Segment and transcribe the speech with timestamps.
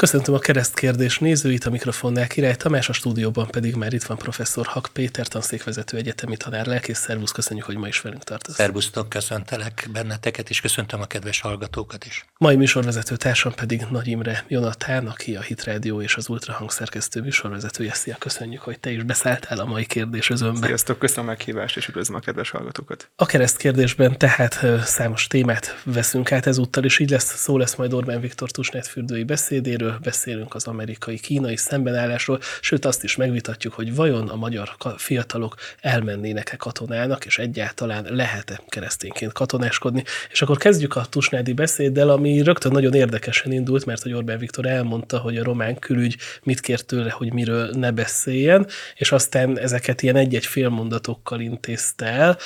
[0.00, 4.66] Köszöntöm a keresztkérdés nézőit, a mikrofonnál Király Tamás, a stúdióban pedig már itt van professzor
[4.66, 6.98] Hak Péter, tanszékvezető egyetemi tanár, lelkész.
[6.98, 8.54] Szervusz, köszönjük, hogy ma is velünk tartasz.
[8.54, 12.24] Szervusztok, köszöntelek benneteket, és köszöntöm a kedves hallgatókat is.
[12.38, 17.20] Mai műsorvezető társam pedig Nagy Imre Jonatán, aki a Hit Radio és az Ultrahang szerkesztő
[17.20, 17.92] műsorvezetője.
[17.92, 20.66] Szia, köszönjük, hogy te is beszálltál a mai kérdésözőmbe.
[20.66, 23.10] Sziasztok, köszönöm a meghívást, és üdvözlöm a kedves hallgatókat.
[23.16, 28.20] A keresztkérdésben tehát számos témát veszünk át ezúttal, és így lesz, szó lesz majd Orbán
[28.20, 34.36] Viktor Tusnát fürdői beszédéről, beszélünk az amerikai-kínai szembenállásról, sőt azt is megvitatjuk, hogy vajon a
[34.36, 40.04] magyar fiatalok elmennének-e katonának, és egyáltalán lehet-e keresztényként katonáskodni.
[40.30, 44.66] És akkor kezdjük a Tusnádi beszéddel, ami rögtön nagyon érdekesen indult, mert hogy Orbán Viktor
[44.66, 50.02] elmondta, hogy a román külügy mit kért tőle, hogy miről ne beszéljen, és aztán ezeket
[50.02, 52.38] ilyen egy-egy félmondatokkal intézte el,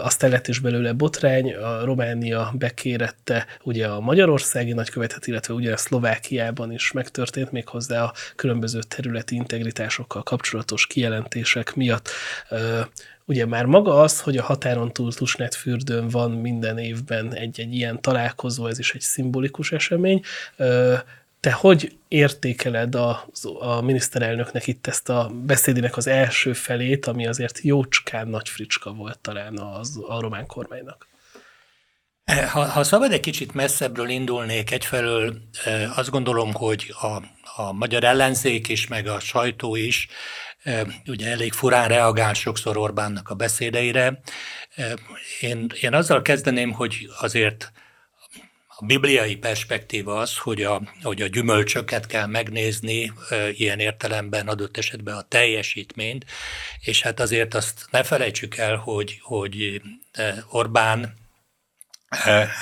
[0.00, 5.76] aztán lett is belőle botrány, a Románia bekérette ugye a magyarországi nagykövetet, illetve ugye a
[5.76, 12.10] Szlovákiában is megtörtént, méghozzá a különböző területi integritásokkal kapcsolatos kijelentések miatt.
[13.24, 18.00] Ugye már maga az, hogy a határon túl Tusnet fürdőn van minden évben egy-egy ilyen
[18.00, 20.22] találkozó, ez is egy szimbolikus esemény.
[21.40, 23.28] Te hogy értékeled a,
[23.58, 29.18] a miniszterelnöknek itt ezt a beszédének az első felét, ami azért jócskán nagy fricska volt
[29.18, 31.06] talán az, a román kormánynak?
[32.28, 35.38] Ha, ha szabad egy kicsit messzebbről indulnék, egyfelől
[35.96, 37.22] azt gondolom, hogy a,
[37.62, 40.08] a magyar ellenzék is, meg a sajtó is
[41.06, 44.20] ugye elég furán reagál sokszor Orbánnak a beszédeire.
[45.40, 47.72] Én, én azzal kezdeném, hogy azért
[48.66, 53.12] a bibliai perspektíva az, hogy a, hogy a gyümölcsöket kell megnézni,
[53.52, 56.24] ilyen értelemben adott esetben a teljesítményt,
[56.80, 59.82] és hát azért azt ne felejtsük el, hogy, hogy
[60.50, 61.14] Orbán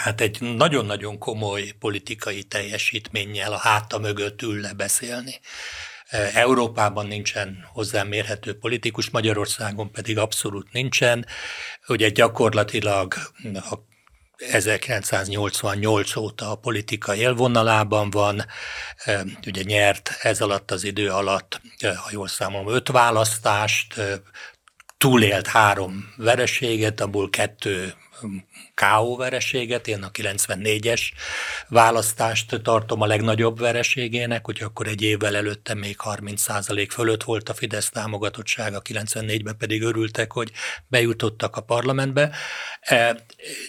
[0.03, 5.41] hát egy nagyon-nagyon komoly politikai teljesítménnyel a háta mögött ül le beszélni.
[6.35, 11.27] Európában nincsen hozzámérhető politikus, Magyarországon pedig abszolút nincsen.
[11.89, 13.15] Ugye gyakorlatilag
[13.55, 13.75] a
[14.37, 18.47] 1988 óta a politika élvonalában van,
[19.47, 24.01] ugye nyert ez alatt az idő alatt, ha jól számolom, öt választást,
[24.99, 27.95] túlélt három vereséget, abból kettő
[28.77, 29.17] K.O.
[29.17, 31.01] vereséget, én a 94-es
[31.69, 37.55] választást tartom a legnagyobb vereségének, hogy akkor egy évvel előtte még 30% fölött volt a
[37.55, 40.51] Fidesz támogatottsága, 94-ben pedig örültek, hogy
[40.89, 42.31] bejutottak a parlamentbe.
[42.81, 43.25] E,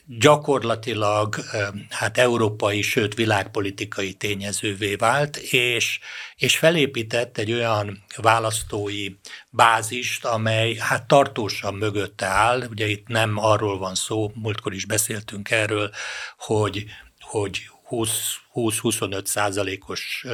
[0.06, 6.00] gyakorlatilag e, hát európai, sőt világpolitikai tényezővé vált, és,
[6.36, 9.10] és felépített egy olyan választói
[9.50, 12.68] bázist, amely hát tartósan mögötte áll.
[12.70, 15.92] Ugye itt nem arról van szó, múltkor is beszéltünk erről,
[16.38, 16.86] hogy,
[17.20, 20.26] hogy 20-25 százalékos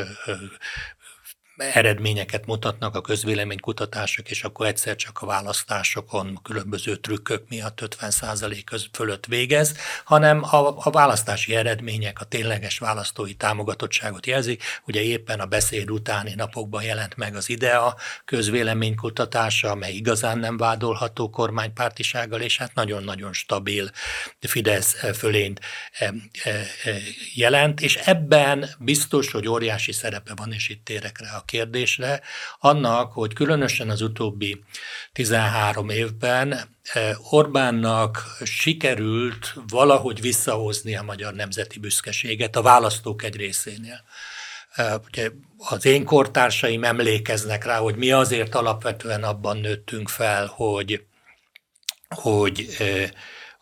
[1.57, 9.25] eredményeket mutatnak a közvéleménykutatások, és akkor egyszer csak a választásokon különböző trükkök miatt 50% fölött
[9.25, 9.75] végez,
[10.05, 14.63] hanem a, a választási eredmények a tényleges választói támogatottságot jelzik.
[14.87, 21.29] Ugye éppen a beszéd utáni napokban jelent meg az IDEA közvéleménykutatása, amely igazán nem vádolható
[21.29, 23.91] kormánypártisággal, és hát nagyon-nagyon stabil
[24.39, 25.59] Fidesz fölényt
[25.91, 26.97] e, e, e,
[27.33, 32.21] jelent, és ebben biztos, hogy óriási szerepe van, és itt térek rá a kérdésre,
[32.59, 34.63] annak, hogy különösen az utóbbi
[35.11, 36.53] 13 évben
[36.93, 44.03] eh, Orbánnak sikerült valahogy visszahozni a magyar nemzeti büszkeséget a választók egy részénél.
[44.75, 51.05] Eh, ugye az én kortársaim emlékeznek rá, hogy mi azért alapvetően abban nőttünk fel, hogy,
[52.09, 53.09] hogy eh,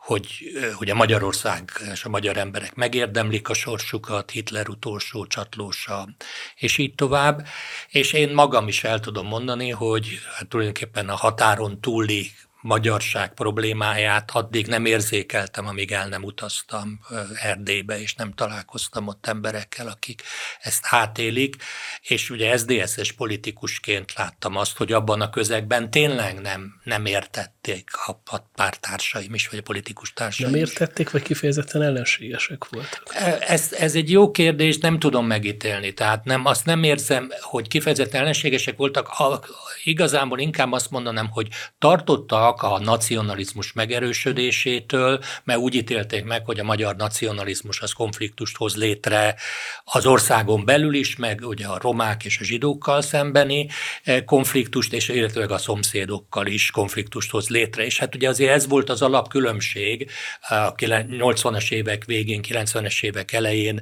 [0.01, 6.09] hogy, hogy a Magyarország és a magyar emberek megérdemlik a sorsukat, Hitler utolsó csatlósa,
[6.55, 7.45] és így tovább.
[7.89, 14.31] És én magam is el tudom mondani, hogy hát tulajdonképpen a határon túli magyarság problémáját
[14.33, 16.99] addig nem érzékeltem, amíg el nem utaztam
[17.41, 20.21] Erdélybe, és nem találkoztam ott emberekkel, akik
[20.61, 21.55] ezt hátélik,
[22.01, 28.11] és ugye SZDSZ-es politikusként láttam azt, hogy abban a közegben tényleg nem, nem értették a,
[28.25, 33.15] a pártársaim is, vagy a politikus társaim Nem értették, vagy kifejezetten ellenségesek voltak?
[33.47, 35.93] Ez, ez egy jó kérdés, nem tudom megítélni.
[35.93, 39.07] Tehát nem, azt nem érzem, hogy kifejezetten ellenségesek voltak.
[39.07, 39.39] A,
[39.83, 41.47] igazából inkább azt mondanám, hogy
[41.79, 48.57] tartottak tartottak a nacionalizmus megerősödésétől, mert úgy ítélték meg, hogy a magyar nacionalizmus az konfliktust
[48.57, 49.35] hoz létre
[49.83, 53.67] az országon belül is, meg ugye a romák és a zsidókkal szembeni
[54.03, 57.85] eh, konfliktust, és illetőleg a szomszédokkal is konfliktust hoz létre.
[57.85, 60.09] És hát ugye azért ez volt az alapkülönbség
[60.41, 63.81] a 80-as évek végén, 90-es évek elején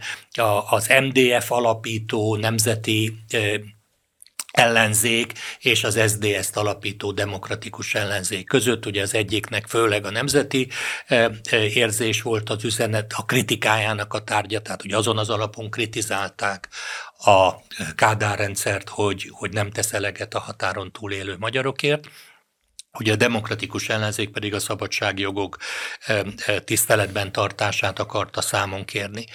[0.69, 3.53] az MDF alapító nemzeti eh,
[4.59, 8.85] ellenzék és az SZDSZ-t alapító demokratikus ellenzék között.
[8.85, 10.67] Ugye az egyiknek főleg a nemzeti
[11.07, 15.69] e, e, érzés volt az üzenet, a kritikájának a tárgya, tehát hogy azon az alapon
[15.69, 16.69] kritizálták
[17.17, 17.51] a
[17.95, 22.07] Kádár rendszert, hogy, hogy nem tesz eleget a határon túlélő magyarokért.
[22.99, 25.57] Ugye a demokratikus ellenzék pedig a szabadságjogok
[26.05, 26.23] e,
[26.59, 29.25] tiszteletben tartását akarta számon kérni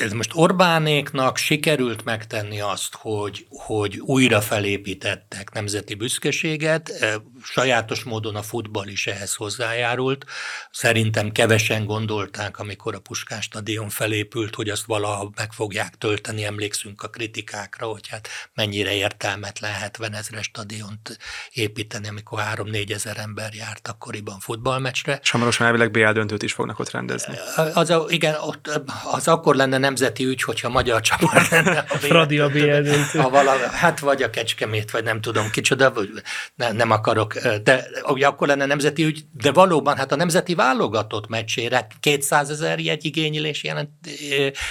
[0.00, 8.36] ez most Orbánéknak sikerült megtenni azt, hogy, hogy újra felépítettek nemzeti büszkeséget, e, sajátos módon
[8.36, 10.24] a futball is ehhez hozzájárult.
[10.70, 17.02] Szerintem kevesen gondolták, amikor a Puskás stadion felépült, hogy azt valaha meg fogják tölteni, emlékszünk
[17.02, 21.18] a kritikákra, hogy hát mennyire értelmetlen 70 ezres stadiont
[21.52, 25.18] építeni, amikor 3-4 ezer ember járt akkoriban futballmeccsre.
[25.22, 27.34] És hamarosan elvileg BL döntőt is fognak ott rendezni.
[27.74, 28.80] Az, igen, ott,
[29.10, 31.78] az akkor lenne nemzeti ügy, hogyha magyar csapat lenne.
[31.88, 36.08] A Fradi a BL Ha vala, hát vagy a Kecskemét, vagy nem tudom kicsoda, vagy
[36.54, 41.28] ne, nem akarok, de ugye akkor lenne nemzeti ügy, de valóban hát a nemzeti válogatott
[41.28, 43.90] meccsére 200 ezer igénylés jelent,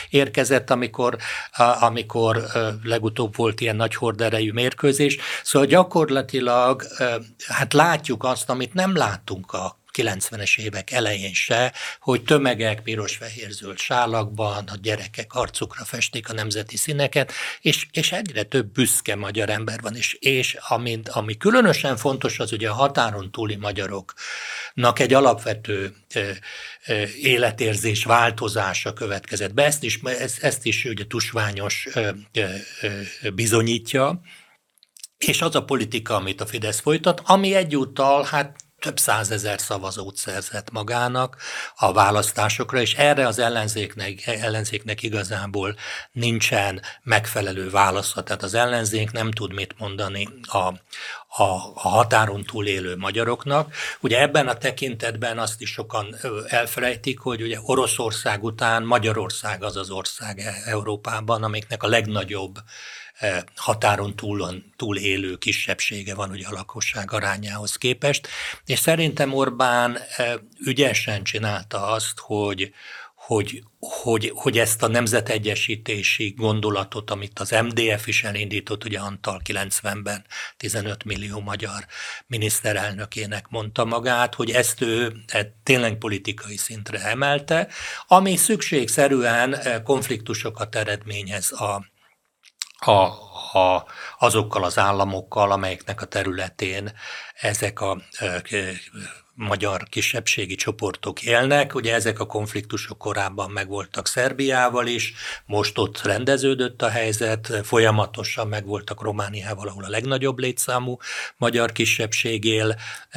[0.10, 1.18] érkezett, amikor,
[1.80, 2.44] amikor
[2.84, 5.18] legutóbb volt ilyen nagy horderejű mérkőzés.
[5.44, 6.84] Szóval gyakorlatilag
[7.48, 14.64] hát látjuk azt, amit nem láttunk a 90-es évek elején se, hogy tömegek piros-fehér-zöld sálakban,
[14.68, 17.32] a gyerekek arcukra festik a nemzeti színeket,
[17.62, 22.52] és, és egyre több büszke magyar ember van, és, és ami, ami különösen fontos, az
[22.52, 26.32] ugye a határon túli magyaroknak egy alapvető ö,
[26.88, 29.64] ö, életérzés változása következett be.
[29.66, 34.22] Ezt is, ezt, ezt is ugye tusványos ö, ö, bizonyítja,
[35.18, 40.72] és az a politika, amit a Fidesz folytat, ami egyúttal hát több százezer szavazót szerzett
[40.72, 41.38] magának
[41.76, 45.76] a választásokra, és erre az ellenzéknek, ellenzéknek igazából
[46.12, 48.24] nincsen megfelelő válasza.
[48.24, 51.44] Tehát az ellenzék nem tud mit mondani a, a,
[51.74, 53.74] a határon túl élő magyaroknak.
[54.00, 56.16] Ugye ebben a tekintetben azt is sokan
[56.48, 62.56] elfelejtik, hogy ugye Oroszország után Magyarország az az ország e, Európában, amiknek a legnagyobb
[63.56, 68.28] határon túlon, túl élő kisebbsége van ugye a lakosság arányához képest,
[68.66, 72.74] és szerintem Orbán e, ügyesen csinálta azt, hogy,
[73.16, 80.26] hogy, hogy, hogy ezt a nemzetegyesítési gondolatot, amit az MDF is elindított, ugye Antal 90-ben
[80.58, 81.86] 15 millió magyar
[82.28, 87.68] miniszterelnökének mondta magát, hogy ezt ő e, tényleg politikai szintre emelte,
[88.08, 91.86] ami szükségszerűen konfliktusokat eredményez a,
[92.80, 92.92] a,
[93.60, 93.86] a,
[94.20, 96.92] azokkal az államokkal, amelyeknek a területén
[97.42, 97.98] ezek a
[99.40, 101.76] magyar kisebbségi csoportok élnek.
[101.76, 105.14] Ugye ezek a konfliktusok korábban megvoltak Szerbiával is,
[105.46, 110.98] most ott rendeződött a helyzet, folyamatosan megvoltak Romániával, ahol a legnagyobb létszámú
[111.38, 112.76] magyar kisebbség él,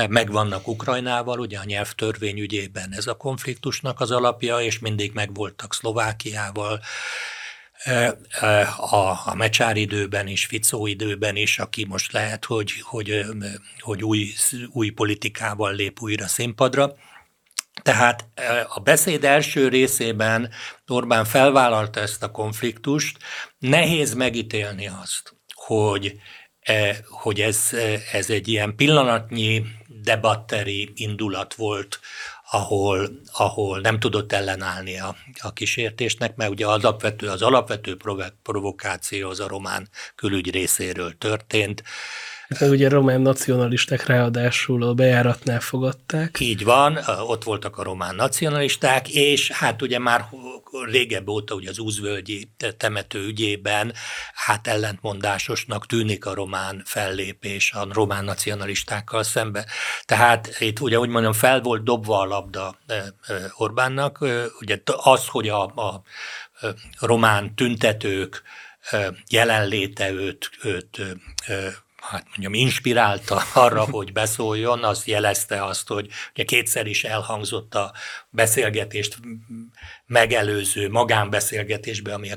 [0.09, 6.81] megvannak Ukrajnával, ugye a nyelvtörvény ügyében ez a konfliktusnak az alapja, és mindig megvoltak Szlovákiával,
[8.77, 13.25] a, a Mecsár időben is, Ficó időben is, aki most lehet, hogy, hogy,
[13.81, 14.33] hogy új,
[14.73, 16.95] új politikával lép újra színpadra.
[17.83, 18.29] Tehát
[18.75, 20.51] a beszéd első részében
[20.87, 23.19] Orbán felvállalta ezt a konfliktust,
[23.59, 26.21] nehéz megítélni azt, hogy,
[27.09, 27.71] hogy ez,
[28.13, 29.65] ez egy ilyen pillanatnyi
[30.03, 32.01] debatteri indulat volt
[32.55, 37.97] ahol, ahol nem tudott ellenállni a, a kísértésnek, mert ugye az alapvető, az alapvető
[38.43, 41.83] provokáció az a román külügy részéről történt.
[42.59, 46.41] Hát ugye román nacionalisták ráadásul a bejáratnál fogadták.
[46.41, 50.25] Így van, ott voltak a román nacionalisták, és hát ugye már
[50.91, 53.93] régebb óta ugye az úzvölgyi temető ügyében
[54.35, 59.67] hát ellentmondásosnak tűnik a román fellépés a román nacionalistákkal szembe.
[60.05, 62.79] Tehát itt ugye úgy mondjam, fel volt dobva a labda
[63.57, 64.19] Orbánnak,
[64.61, 66.03] ugye az, hogy a, a
[66.99, 68.43] román tüntetők
[69.29, 71.01] jelenléte őt, őt
[72.03, 77.93] hát mondjam, inspirálta arra, hogy beszóljon, azt jelezte azt, hogy ugye kétszer is elhangzott a
[78.31, 79.19] beszélgetést
[80.07, 82.37] megelőző magánbeszélgetésbe, ami a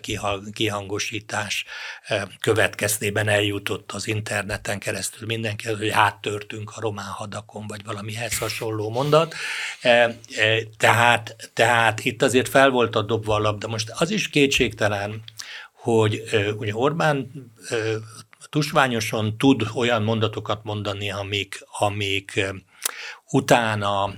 [0.51, 1.65] kihangosítás
[2.03, 8.89] eh, következtében eljutott az interneten keresztül mindenki, hogy áttörtünk a román hadakon, vagy valamihez hasonló
[8.89, 9.35] mondat.
[9.81, 13.67] Eh, eh, tehát, tehát itt azért fel volt a dobva a labda.
[13.67, 15.23] Most az is kétségtelen,
[15.85, 16.23] hogy
[16.57, 17.31] ugye Orbán
[18.55, 22.45] tusványosan tud olyan mondatokat mondani, amik, amik
[23.31, 24.13] utána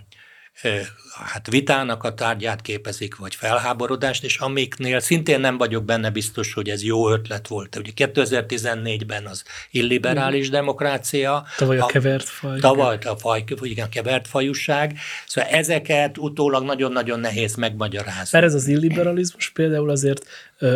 [1.26, 6.70] hát vitának a tárgyát képezik, vagy felháborodást, és amiknél szintén nem vagyok benne biztos, hogy
[6.70, 7.76] ez jó ötlet volt.
[7.76, 11.46] Ugye 2014-ben az illiberális demokrácia.
[11.58, 12.60] Tavaly a, a kevert faj.
[12.60, 14.98] Tavaly a, faj, igen, a kevert fajúság.
[15.28, 18.30] Szóval ezeket utólag nagyon-nagyon nehéz megmagyarázni.
[18.32, 20.26] Mert ez az illiberalizmus például azért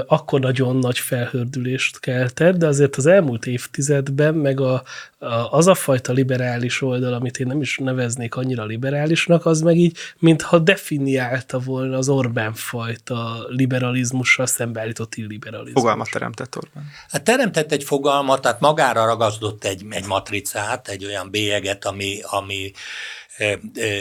[0.08, 4.84] akkor nagyon nagy felhördülést keltett, de azért az elmúlt évtizedben meg a,
[5.18, 9.78] a, az a fajta liberális oldal, amit én nem is neveznék annyira liberálisnak, az meg
[9.78, 15.82] így, mintha definiálta volna az Orbán fajta liberalizmussal szembeállított illiberalizmus.
[15.82, 16.84] Fogalmat teremtett Orbán.
[17.10, 22.72] Hát teremtett egy fogalmat, tehát magára ragazdott egy, egy matricát, egy olyan bélyeget, ami, ami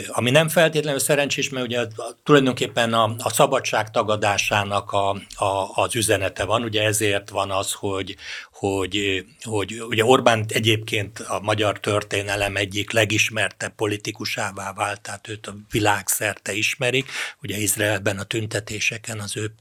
[0.07, 1.87] ami nem feltétlenül szerencsés, mert ugye
[2.23, 8.15] tulajdonképpen a, a szabadság tagadásának a, a, az üzenete van, ugye ezért van az, hogy,
[8.51, 15.55] hogy, hogy ugye Orbán egyébként a magyar történelem egyik legismertebb politikusává vált, tehát őt a
[15.71, 17.11] világszerte ismerik.
[17.41, 19.53] Ugye Izraelben a tüntetéseken az ő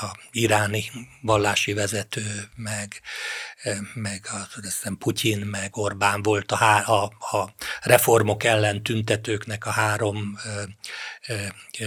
[0.00, 0.84] a iráni
[1.20, 2.22] vallási vezető,
[2.54, 3.00] meg,
[3.94, 7.02] meg a, hiszem Putyin, meg Orbán volt a, a,
[7.36, 10.38] a reformok ellen tüntetőknek a három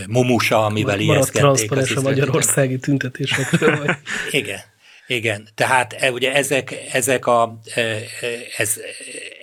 [0.07, 1.71] mumusa, amivel ijeszgették.
[1.71, 3.77] az a magyarországi tüntetésekről.
[3.77, 3.95] Vagy.
[4.41, 4.59] Igen.
[5.07, 8.01] Igen, tehát e, ugye ezek, ezek a, e, e,
[8.57, 8.73] ez,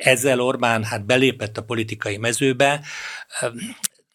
[0.00, 2.80] ezzel Orbán hát belépett a politikai mezőbe.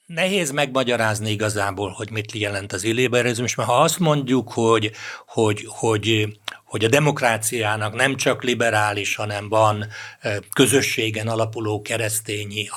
[0.05, 4.91] Nehéz megmagyarázni igazából, hogy mit jelent az illiberalizmus, mert ha azt mondjuk, hogy,
[5.25, 6.27] hogy, hogy
[6.69, 9.87] hogy a demokráciának nem csak liberális, hanem van
[10.53, 12.69] közösségen alapuló keresztényi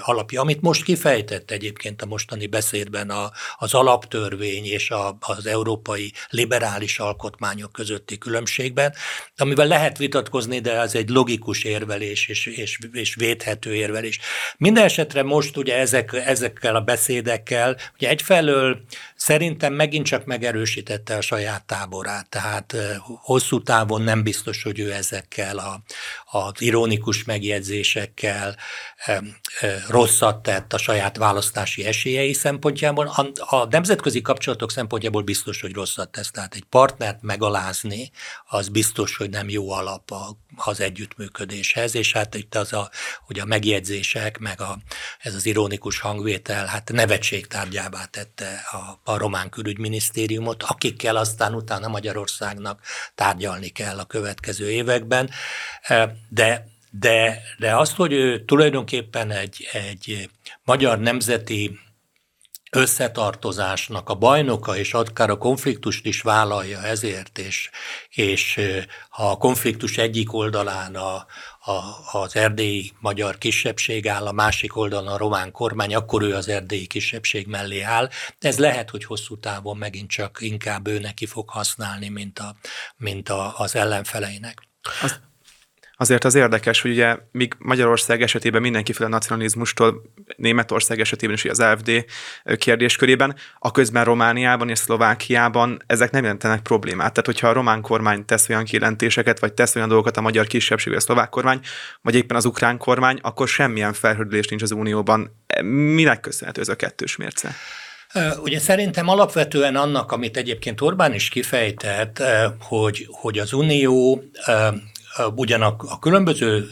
[0.00, 3.12] alapja, amit most kifejtett egyébként a mostani beszédben
[3.58, 8.94] az alaptörvény és az európai liberális alkotmányok közötti különbségben,
[9.36, 14.18] amivel lehet vitatkozni, de ez egy logikus érvelés és, és, és védhető érvelés.
[14.56, 18.80] Minden esetre most ugye ezek, ezekkel a beszédekkel, ugye egyfelől
[19.18, 25.58] szerintem megint csak megerősítette a saját táborát, tehát hosszú távon nem biztos, hogy ő ezekkel
[25.58, 25.82] a,
[26.38, 28.56] az ironikus megjegyzésekkel
[29.88, 33.06] rosszat tett a saját választási esélyei szempontjából.
[33.06, 36.30] A, a nemzetközi kapcsolatok szempontjából biztos, hogy rosszat tesz.
[36.30, 38.10] Tehát egy partnert megalázni,
[38.46, 40.14] az biztos, hogy nem jó alap
[40.56, 42.90] az együttműködéshez, és hát itt az a,
[43.26, 44.78] hogy a megjegyzések, meg a,
[45.18, 51.88] ez az ironikus hangvétel, hát nevetség tárgyává tette a, a román külügyminisztériumot, akikkel aztán utána
[51.88, 52.80] Magyarországnak
[53.14, 55.30] tárgyalni kell a következő években,
[56.28, 60.30] de de, de azt, hogy ő tulajdonképpen egy, egy
[60.64, 61.78] magyar nemzeti
[62.70, 67.70] összetartozásnak a bajnoka, és akár a konfliktust is vállalja ezért, és,
[68.08, 68.60] és
[69.08, 71.26] ha a konfliktus egyik oldalán a,
[71.68, 76.48] a, az erdélyi magyar kisebbség áll, a másik oldalon a román kormány, akkor ő az
[76.48, 78.08] erdélyi kisebbség mellé áll.
[78.38, 82.56] Ez lehet, hogy hosszú távon megint csak inkább ő neki fog használni, mint, a,
[82.96, 84.68] mint a, az ellenfeleinek.
[85.02, 85.20] Azt
[86.00, 90.02] Azért az érdekes, hogy ugye míg Magyarország esetében mindenkiféle nacionalizmustól,
[90.36, 92.04] Németország esetében is az AFD
[92.56, 97.12] kérdéskörében, a közben Romániában és Szlovákiában ezek nem jelentenek problémát.
[97.12, 100.88] Tehát, hogyha a román kormány tesz olyan kijelentéseket, vagy tesz olyan dolgokat a magyar kisebbség,
[100.88, 101.60] vagy a szlovák kormány,
[102.02, 105.44] vagy éppen az ukrán kormány, akkor semmilyen felhődülés nincs az Unióban.
[105.94, 107.54] Minek köszönhető ez a kettős mérce?
[108.42, 112.22] Ugye szerintem alapvetően annak, amit egyébként Orbán is kifejtett,
[112.60, 114.22] hogy, hogy az Unió
[115.34, 116.68] ugyan a, különböző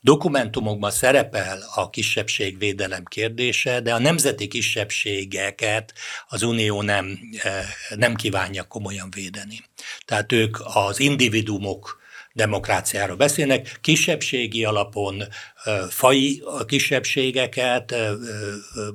[0.00, 5.92] dokumentumokban szerepel a kisebbségvédelem kérdése, de a nemzeti kisebbségeket
[6.28, 7.18] az Unió nem,
[7.96, 9.64] nem kívánja komolyan védeni.
[10.04, 12.00] Tehát ők az individumok
[12.32, 15.22] demokráciáról beszélnek, kisebbségi alapon
[15.88, 17.94] fai kisebbségeket,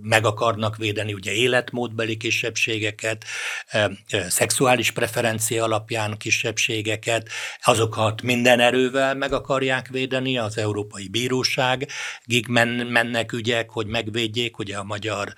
[0.02, 3.26] meg akarnak védeni ugye életmódbeli kisebbségeket,
[4.28, 7.30] szexuális preferencia alapján kisebbségeket,
[7.64, 11.88] azokat minden erővel meg akarják védeni, az Európai Bíróság
[12.26, 15.34] gig men, mennek ügyek, hogy megvédjék, ugye a magyar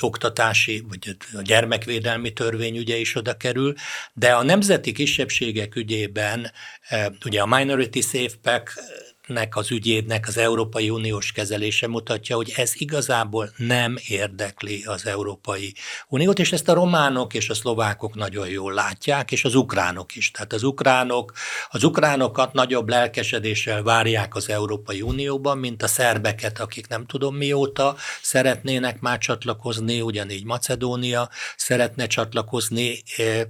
[0.00, 3.74] oktatási, vagy a gyermekvédelmi törvény ügye is oda kerül,
[4.12, 6.52] de a nemzeti kisebbségek ügyében
[7.24, 8.72] ugye a Minority Safe Pack
[9.26, 15.74] nek az ügyének az Európai Uniós kezelése mutatja, hogy ez igazából nem érdekli az Európai
[16.08, 20.30] Uniót, és ezt a románok és a szlovákok nagyon jól látják, és az ukránok is.
[20.30, 21.32] Tehát az ukránok,
[21.70, 27.96] az ukránokat nagyobb lelkesedéssel várják az Európai Unióban, mint a szerbeket, akik nem tudom mióta
[28.22, 33.42] szeretnének már csatlakozni, ugyanígy Macedónia szeretne csatlakozni, eh,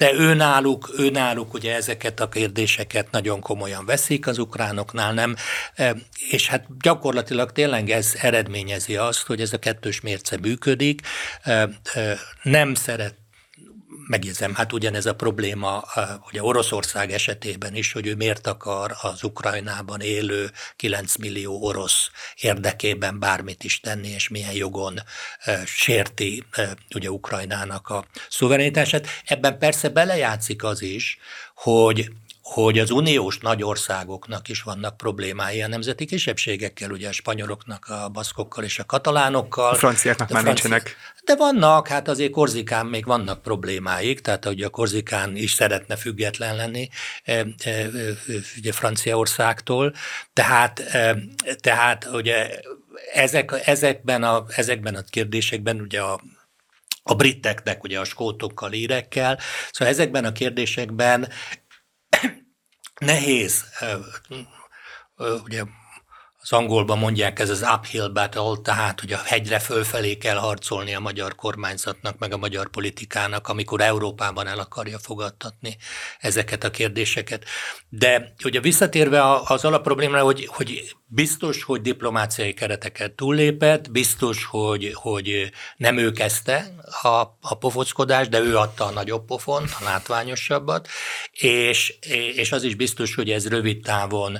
[0.00, 5.36] de de őnáluk, őnáluk ugye ezeket a kérdéseket nagyon komolyan veszik, az ukránoknál nem,
[5.74, 5.96] e,
[6.30, 11.00] és hát gyakorlatilag tényleg ez eredményezi azt, hogy ez a kettős mérce működik,
[11.42, 11.52] e,
[11.94, 13.19] e, nem szeret
[14.06, 15.84] megjegyzem, hát ugyanez a probléma
[16.26, 23.18] ugye Oroszország esetében is, hogy ő miért akar az Ukrajnában élő 9 millió orosz érdekében
[23.18, 25.00] bármit is tenni, és milyen jogon
[25.64, 26.44] sérti
[26.94, 29.06] ugye Ukrajnának a szuverenitását.
[29.24, 31.18] Ebben persze belejátszik az is,
[31.54, 32.10] hogy
[32.52, 38.08] hogy az uniós nagy országoknak is vannak problémái a nemzeti kisebbségekkel, ugye a spanyoloknak, a
[38.08, 39.70] baszkokkal és a katalánokkal.
[39.70, 40.68] A franciáknak már francia...
[40.68, 40.96] nincsenek.
[41.24, 46.56] De vannak, hát azért Korzikán még vannak problémáik, tehát hogy a Korzikán is szeretne független
[46.56, 46.88] lenni
[47.24, 47.88] e, e, e,
[48.56, 49.94] ugye Franciaországtól,
[50.32, 50.82] tehát,
[51.60, 52.60] tehát ugye
[53.14, 56.20] ezek, ezekben, a, ezekben a kérdésekben ugye a
[57.02, 59.38] a briteknek, ugye a skótokkal, írekkel.
[59.70, 61.28] Szóval ezekben a kérdésekben
[62.98, 63.64] nehéz,
[65.44, 65.64] ugye
[66.42, 71.00] az angolban mondják, ez az uphill battle, tehát hogy a hegyre fölfelé kell harcolni a
[71.00, 75.76] magyar kormányzatnak, meg a magyar politikának, amikor Európában el akarja fogadtatni
[76.18, 77.44] ezeket a kérdéseket.
[77.88, 85.50] De ugye visszatérve az alapproblémára, hogy, hogy biztos, hogy diplomáciai kereteket túllépett, biztos, hogy, hogy
[85.76, 87.08] nem ő kezdte a,
[87.40, 90.88] a pofockodás, de ő adta a nagyobb pofon, a látványosabbat,
[91.32, 91.94] és,
[92.34, 94.38] és az is biztos, hogy ez rövid távon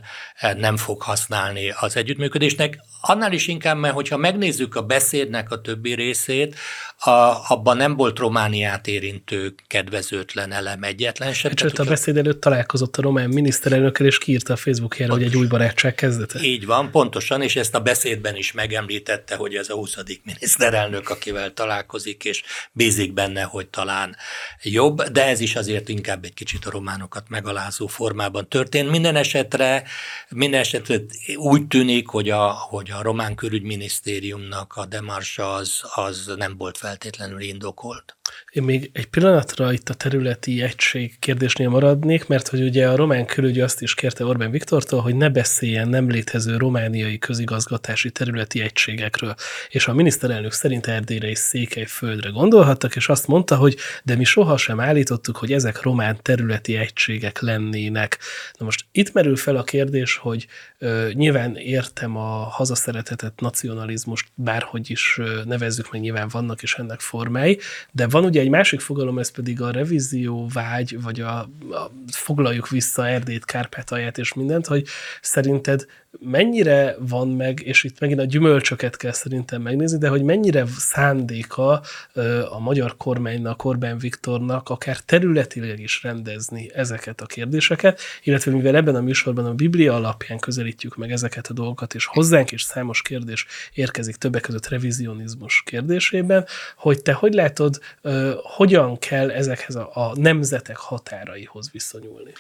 [0.56, 2.78] nem fog használni az együttműködésnek.
[3.00, 6.56] Annál is inkább, mert hogyha megnézzük a beszédnek a többi részét,
[6.98, 11.52] a, abban nem volt Romániát érintő kedvezőtlen elem egyetlen sem.
[11.56, 15.46] Sőt, a beszéd előtt találkozott a román miniszterelnökkel, és kiírta a Facebookjára, hogy egy új
[15.46, 16.40] barátság kezdete.
[16.42, 19.96] Így van, pontosan, és ezt a beszédben is megemlítette, hogy ez a 20.
[20.24, 24.16] miniszterelnök, akivel találkozik, és bízik benne, hogy talán
[24.62, 28.90] jobb, de ez is azért inkább egy kicsit a románokat megalázó formában történt.
[28.90, 29.84] Minden esetre,
[30.28, 31.00] minden esetre
[31.36, 37.40] úgy tűnik, hogy a, hogy a román külügyminisztériumnak a demarsa az, az nem volt feltétlenül
[37.40, 38.19] indokolt.
[38.50, 43.26] Én még egy pillanatra itt a területi egység kérdésnél maradnék, mert hogy ugye a román
[43.26, 49.34] külügy azt is kérte Orbán Viktortól, hogy ne beszéljen nem létező romániai közigazgatási területi egységekről.
[49.68, 54.80] És a miniszterelnök szerint Erdélyre és Székelyföldre gondolhattak, és azt mondta, hogy de mi sohasem
[54.80, 58.18] állítottuk, hogy ezek román területi egységek lennének.
[58.58, 60.46] Na most itt merül fel a kérdés, hogy
[60.78, 67.00] ö, nyilván értem a hazaszeretetet, nacionalizmust, bárhogy is ö, nevezzük meg, nyilván vannak is ennek
[67.00, 67.58] formái,
[67.92, 72.68] de van ugye egy másik fogalom, ez pedig a revízió vágy, vagy a, a foglaljuk
[72.68, 74.86] vissza Erdélyt, Kárpátalját és mindent, hogy
[75.20, 75.86] szerinted
[76.18, 81.82] mennyire van meg, és itt megint a gyümölcsöket kell szerintem megnézni, de hogy mennyire szándéka
[82.50, 88.94] a magyar kormánynak, Orbán Viktornak akár területileg is rendezni ezeket a kérdéseket, illetve mivel ebben
[88.94, 93.46] a műsorban a Biblia alapján közelítjük meg ezeket a dolgokat, és hozzánk is számos kérdés
[93.74, 96.46] érkezik többek között revizionizmus kérdésében,
[96.76, 97.78] hogy te hogy látod,
[98.42, 102.32] hogyan kell ezekhez a, a nemzetek határaihoz viszonyulni?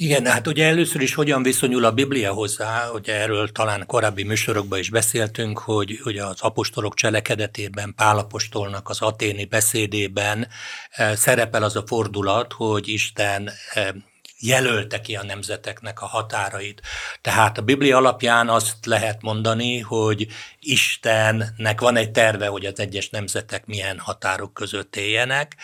[0.00, 4.78] Igen, hát ugye először is hogyan viszonyul a Biblia hozzá, ugye erről talán korábbi műsorokban
[4.78, 10.48] is beszéltünk, hogy ugye az apostolok cselekedetében, Pálapostolnak az aténi beszédében
[10.90, 13.88] eh, szerepel az a fordulat, hogy Isten eh,
[14.40, 16.82] jelölte ki a nemzeteknek a határait.
[17.20, 20.26] Tehát a Biblia alapján azt lehet mondani, hogy
[20.60, 25.56] Istennek van egy terve, hogy az egyes nemzetek milyen határok között éljenek,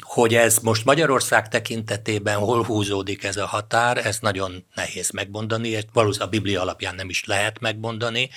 [0.00, 6.28] hogy ez most Magyarország tekintetében hol húzódik ez a határ, ez nagyon nehéz megmondani, valószínűleg
[6.28, 8.30] a Biblia alapján nem is lehet megmondani.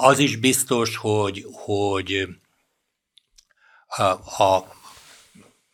[0.00, 2.28] Az is biztos, hogy, hogy
[3.86, 4.02] a,
[4.42, 4.76] a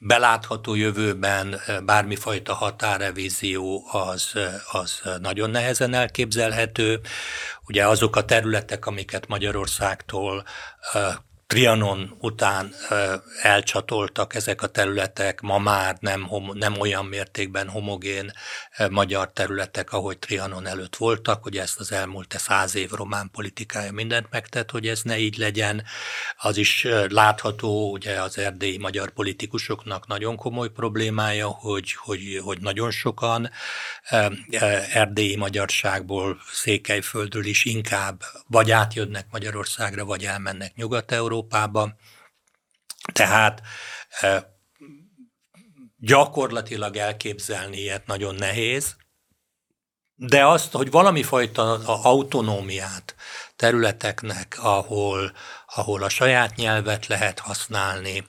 [0.07, 4.33] belátható jövőben bármifajta határrevízió az,
[4.73, 7.01] az nagyon nehezen elképzelhető.
[7.67, 10.45] Ugye azok a területek, amiket Magyarországtól
[11.55, 12.75] Trianon után
[13.43, 18.33] elcsatoltak ezek a területek, ma már nem, nem olyan mértékben homogén
[18.91, 24.27] magyar területek, ahogy Trianon előtt voltak, ugye ezt az elmúlt száz év román politikája mindent
[24.31, 25.85] megtett, hogy ez ne így legyen.
[26.37, 32.91] Az is látható, ugye az erdélyi magyar politikusoknak nagyon komoly problémája, hogy, hogy, hogy nagyon
[32.91, 33.51] sokan
[34.93, 41.43] erdélyi magyarságból, Székelyföldről is inkább vagy átjönnek Magyarországra, vagy elmennek Nyugat-Európába.
[43.13, 43.63] Tehát
[45.99, 48.97] gyakorlatilag elképzelni ilyet nagyon nehéz,
[50.17, 53.15] de azt, hogy valami fajta autonómiát
[53.57, 55.33] területeknek, ahol,
[55.75, 58.27] ahol a saját nyelvet lehet használni,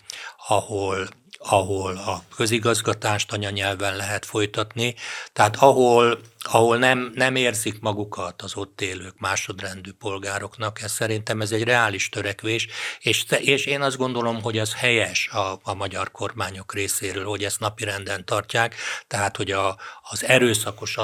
[0.47, 1.07] ahol
[1.47, 4.95] ahol a közigazgatást anyanyelven lehet folytatni,
[5.33, 11.51] tehát ahol, ahol nem, nem érzik magukat az ott élők másodrendű polgároknak, ez szerintem ez
[11.51, 12.67] egy reális törekvés,
[12.99, 17.59] és, és én azt gondolom, hogy ez helyes a, a magyar kormányok részéről, hogy ezt
[17.59, 18.75] napirenden tartják,
[19.07, 20.97] tehát hogy a, az erőszakos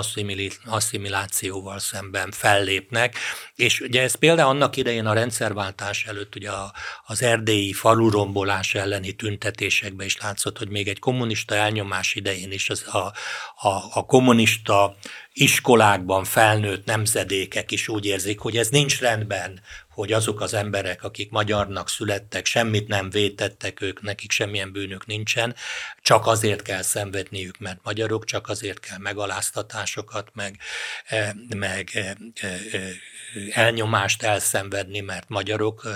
[0.65, 3.15] asszimilációval szemben fellépnek,
[3.55, 6.49] és ugye ez például annak idején a rendszerváltás előtt ugye
[7.05, 12.85] az erdélyi falurombolás elleni tüntetésekben is látszott, hogy még egy kommunista elnyomás idején is az
[12.87, 12.97] a,
[13.67, 14.95] a, a kommunista
[15.33, 21.29] iskolákban felnőtt nemzedékek is úgy érzik, hogy ez nincs rendben, hogy azok az emberek, akik
[21.31, 25.55] magyarnak születtek, semmit nem vétettek ők, nekik semmilyen bűnök nincsen,
[26.01, 30.57] csak azért kell szenvedniük, mert magyarok, csak azért kell megaláztatásokat, meg,
[31.05, 32.89] eh, meg eh, eh,
[33.51, 35.87] elnyomást elszenvedni, mert magyarok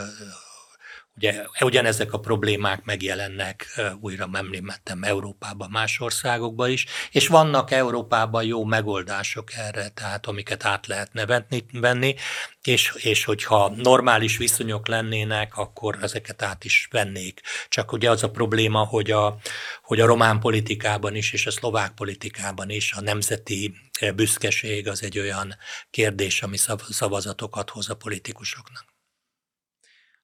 [1.15, 8.63] Ugye ugyanezek a problémák megjelennek, újra említettem Európában, más országokban is, és vannak Európában jó
[8.63, 12.15] megoldások erre, tehát amiket át lehetne venni, venni
[12.63, 17.41] és, és hogyha normális viszonyok lennének, akkor ezeket át is vennék.
[17.67, 19.38] Csak ugye az a probléma, hogy a,
[19.84, 23.75] hogy a román politikában is, és a szlovák politikában is a nemzeti
[24.15, 25.56] büszkeség az egy olyan
[25.89, 26.58] kérdés, ami
[26.89, 28.95] szavazatokat hoz a politikusoknak.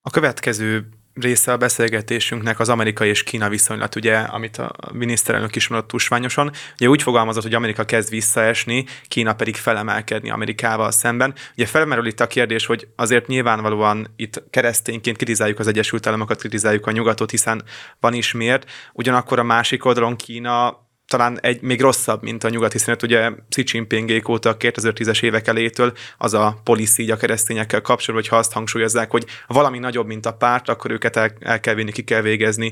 [0.02, 5.68] A következő része a beszélgetésünknek az amerikai és Kína viszonylat, ugye, amit a miniszterelnök is
[5.68, 6.52] mondott túlsványosan.
[6.74, 11.34] Ugye úgy fogalmazott, hogy Amerika kezd visszaesni, Kína pedig felemelkedni Amerikával szemben.
[11.56, 16.88] Ugye felmerül itt a kérdés, hogy azért nyilvánvalóan itt keresztényként kritizáljuk az Egyesült Államokat, kritizáljuk
[16.88, 17.64] a nyugatot, hiszen
[18.00, 18.70] van is miért.
[18.94, 23.04] Ugyanakkor a másik oldalon Kína talán egy még rosszabb, mint a nyugati színet.
[23.04, 28.40] Ugye Xi Jinpingék óta a 2010-es évek elétől az a policy a keresztényekkel kapcsolatban, hogy
[28.40, 32.04] azt hangsúlyozzák, hogy valami nagyobb, mint a párt, akkor őket el, el kell vinni, ki
[32.04, 32.72] kell végezni,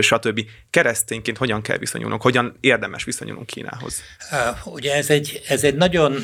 [0.00, 0.40] stb.
[0.70, 4.02] Keresztényként hogyan kell viszonyulnunk, hogyan érdemes viszonyulnunk Kínához?
[4.64, 6.16] Ugye ez egy, ez egy nagyon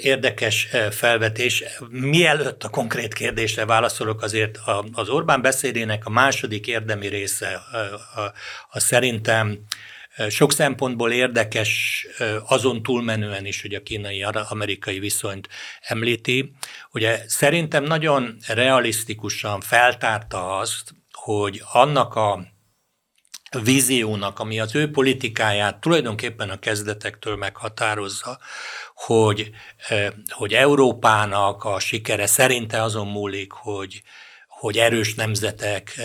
[0.00, 1.64] érdekes felvetés.
[1.90, 4.58] Mielőtt a konkrét kérdésre válaszolok, azért
[4.92, 8.32] az Orbán beszédének a második érdemi része a, a,
[8.70, 9.58] a szerintem
[10.28, 12.06] sok szempontból érdekes
[12.46, 15.48] azon túlmenően is, hogy a kínai-amerikai viszonyt
[15.80, 16.54] említi.
[16.92, 22.52] Ugye szerintem nagyon realisztikusan feltárta azt, hogy annak a
[23.62, 28.38] víziónak, ami az ő politikáját tulajdonképpen a kezdetektől meghatározza,
[28.94, 29.50] hogy,
[30.28, 34.02] hogy Európának a sikere szerinte azon múlik, hogy,
[34.48, 36.00] hogy erős nemzetek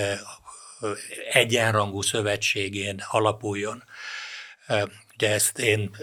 [1.31, 3.83] egyenrangú szövetségén alapuljon.
[5.13, 5.95] Ugye ezt én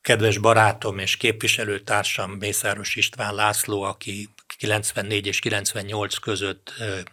[0.00, 6.72] kedves barátom és képviselőtársam Mészáros István László, aki 94 és 98 között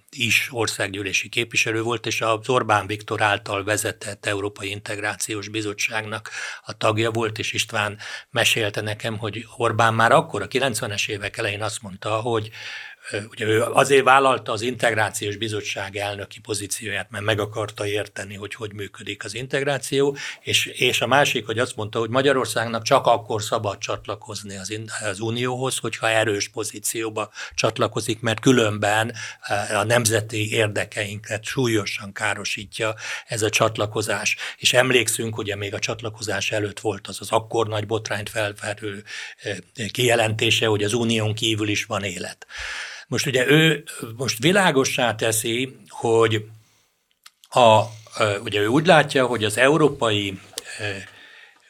[0.09, 6.29] is országgyűlési képviselő volt, és az Orbán Viktor által vezetett Európai Integrációs Bizottságnak
[6.65, 7.97] a tagja volt, és István
[8.29, 12.49] mesélte nekem, hogy Orbán már akkor a 90-es évek elején azt mondta, hogy
[13.29, 18.73] ugye ő azért vállalta az integrációs bizottság elnöki pozícióját, mert meg akarta érteni, hogy hogy
[18.73, 23.77] működik az integráció, és, és a másik, hogy azt mondta, hogy Magyarországnak csak akkor szabad
[23.77, 29.13] csatlakozni az, az unióhoz, hogyha erős pozícióba csatlakozik, mert különben
[29.73, 34.37] a nemzeti érdekeinket súlyosan károsítja ez a csatlakozás.
[34.57, 39.03] És emlékszünk, ugye még a csatlakozás előtt volt az az akkor nagy botrányt felverő
[39.91, 42.47] kijelentése, hogy az unión kívül is van élet.
[43.13, 43.83] Most ugye ő
[44.17, 46.45] most világossá teszi, hogy
[47.49, 47.81] a,
[48.43, 50.39] ugye ő úgy látja, hogy az európai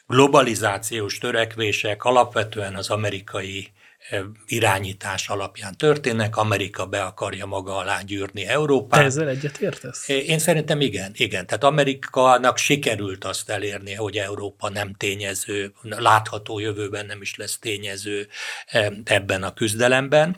[0.06, 3.72] globalizációs törekvések alapvetően az amerikai
[4.46, 9.00] irányítás alapján történnek, Amerika be akarja maga alá gyűrni Európát.
[9.00, 10.08] Te ezzel egyet értesz?
[10.08, 11.46] Én szerintem igen, igen.
[11.46, 18.28] Tehát Amerikának sikerült azt elérni, hogy Európa nem tényező, látható jövőben nem is lesz tényező
[19.04, 20.36] ebben a küzdelemben.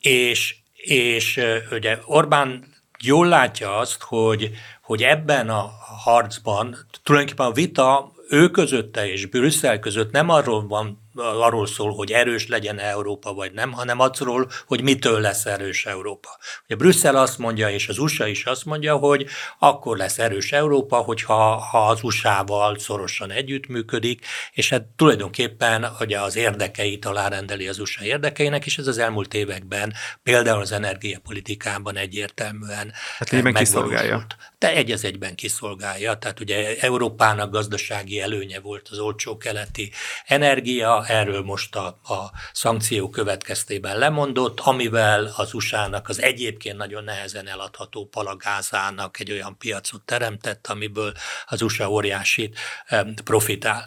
[0.00, 1.40] És, és
[1.70, 4.50] ugye Orbán jól látja azt, hogy,
[4.82, 5.70] hogy ebben a
[6.04, 12.12] harcban tulajdonképpen a vita ő közötte és Brüsszel között nem arról van arról szól, hogy
[12.12, 16.28] erős legyen Európa, vagy nem, hanem arról, hogy mitől lesz erős Európa.
[16.64, 19.26] Ugye Brüsszel azt mondja, és az USA is azt mondja, hogy
[19.58, 26.36] akkor lesz erős Európa, hogyha ha az USA-val szorosan együttműködik, és hát tulajdonképpen ugye az
[26.36, 33.30] érdekeit alárendeli az USA érdekeinek, és ez az elmúlt években például az energiapolitikában egyértelműen hát
[33.30, 33.58] megvalósult.
[33.58, 34.26] kiszolgálja.
[34.58, 39.90] De egy az egyben kiszolgálja, tehát ugye Európának gazdasági előnye volt az olcsó keleti
[40.26, 47.48] energia, erről most a, a szankció következtében lemondott, amivel az USA-nak az egyébként nagyon nehezen
[47.48, 51.12] eladható palagázának egy olyan piacot teremtett, amiből
[51.46, 52.52] az USA óriási
[53.24, 53.86] profitál.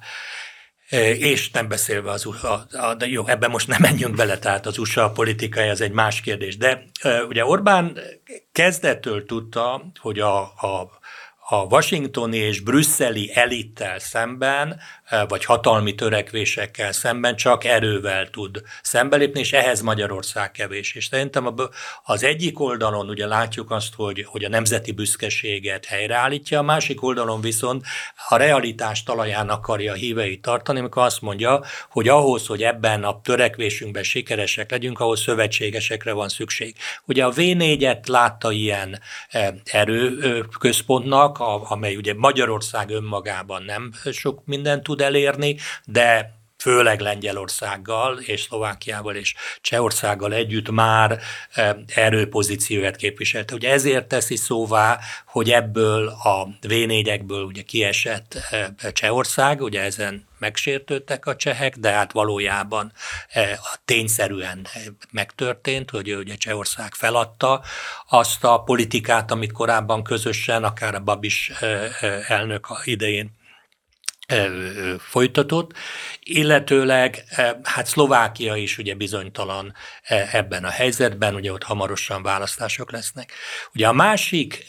[0.90, 4.78] E, és nem beszélve az USA, de jó, ebben most nem menjünk bele, tehát az
[4.78, 6.58] USA politikai az egy más kérdés.
[6.58, 8.00] De e, ugye Orbán
[8.52, 10.97] kezdettől tudta, hogy a, a
[11.50, 14.80] a washingtoni és brüsszeli elittel szemben
[15.10, 20.96] Eh, vagy hatalmi törekvésekkel szemben csak erővel tud szembelépni, és ehhez Magyarország kevés.
[20.96, 21.56] És szerintem
[22.04, 27.42] az egyik oldalon ugye látjuk azt, hogy, hogy a nemzeti büszkeséget helyreállítja, a másik oldalon
[27.42, 27.86] viszont
[28.30, 33.22] a realitás talaján akarja a híveit tartani, amikor azt mondja, hogy ahhoz, hogy ebben a
[33.22, 36.76] törekvésünkben sikeresek legyünk, ahhoz szövetségesekre van szükség.
[37.06, 39.48] Ugye a V4-et látta ilyen eh,
[41.40, 49.16] erőközpontnak, amely ugye Magyarország önmagában nem sok mindent tud elérni, de főleg Lengyelországgal és Szlovákiával
[49.16, 51.20] és Csehországgal együtt már
[51.52, 53.54] e, erőpozícióját képviselte.
[53.54, 56.74] Ugye ezért teszi szóvá, hogy ebből a v
[57.30, 62.92] ugye kiesett e, Csehország, ugye ezen megsértődtek a csehek, de hát valójában
[63.30, 64.68] e, tényszerűen
[65.12, 67.64] megtörtént, hogy ugye Csehország feladta
[68.10, 71.52] azt a politikát, amit korábban közösen, akár a Babis
[72.28, 73.37] elnök idején
[75.00, 75.72] folytatott,
[76.24, 77.24] illetőleg
[77.64, 79.74] hát Szlovákia is ugye bizonytalan
[80.32, 83.32] ebben a helyzetben, ugye ott hamarosan választások lesznek.
[83.74, 84.66] Ugye a másik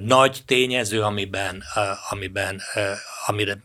[0.00, 1.62] nagy tényező, amiben,
[2.10, 2.60] amiben
[3.26, 3.56] amire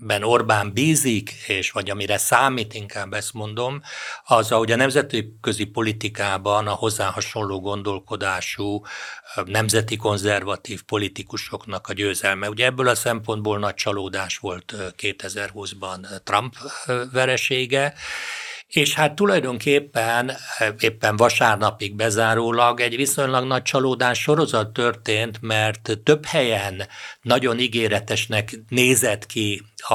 [0.00, 3.82] ben Orbán bízik, és vagy amire számít, inkább ezt mondom,
[4.24, 8.82] az, hogy a nemzetközi politikában a hozzá hasonló gondolkodású
[9.44, 12.48] nemzeti konzervatív politikusoknak a győzelme.
[12.48, 16.54] Ugye ebből a szempontból nagy csalódás volt 2020-ban Trump
[17.12, 17.94] veresége,
[18.72, 20.32] és hát tulajdonképpen
[20.78, 26.86] éppen vasárnapig bezárólag egy viszonylag nagy csalódás sorozat történt, mert több helyen
[27.22, 29.94] nagyon ígéretesnek nézett ki a,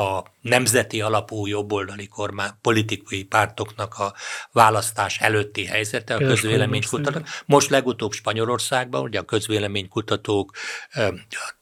[0.00, 4.14] a nemzeti alapú jobboldali kormány, politikai pártoknak a
[4.52, 7.22] választás előtti helyzete, a közvéleménykutatók.
[7.46, 10.52] Most legutóbb Spanyolországban, ugye a közvéleménykutatók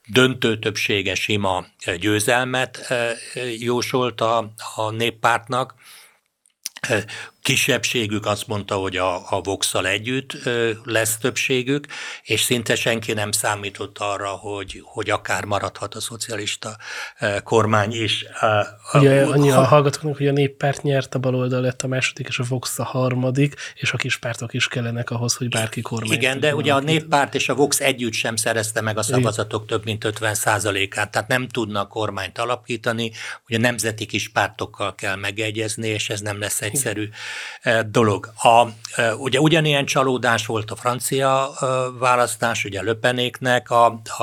[0.07, 1.67] döntő többsége sima
[1.99, 2.95] győzelmet
[3.59, 5.75] jósolt a, a néppártnak,
[6.83, 7.07] 咳。
[7.43, 10.37] Kisebbségük azt mondta, hogy a, a vox együtt
[10.85, 11.87] lesz többségük,
[12.23, 16.77] és szinte senki nem számított arra, hogy, hogy akár maradhat a szocialista
[17.45, 18.25] kormány is.
[18.93, 22.45] Ugye annyi a hallgatóknak, hogy a néppárt nyert, a baloldal lett a második, és a
[22.49, 26.13] Vox a harmadik, és a kispártok is kellenek ahhoz, hogy bárki kormány.
[26.13, 29.85] Igen, de ugye a néppárt és a Vox együtt sem szerezte meg a szavazatok több
[29.85, 33.11] mint 50 át tehát nem tudnak kormányt alapítani,
[33.47, 37.01] hogy a nemzeti kispártokkal kell megegyezni, és ez nem lesz egyszerű.
[37.03, 37.13] Igen
[37.87, 38.33] dolog.
[38.43, 44.23] A, eh, ugye ugyanilyen csalódás volt a francia eh, választás, ugye Löpenéknek a, a,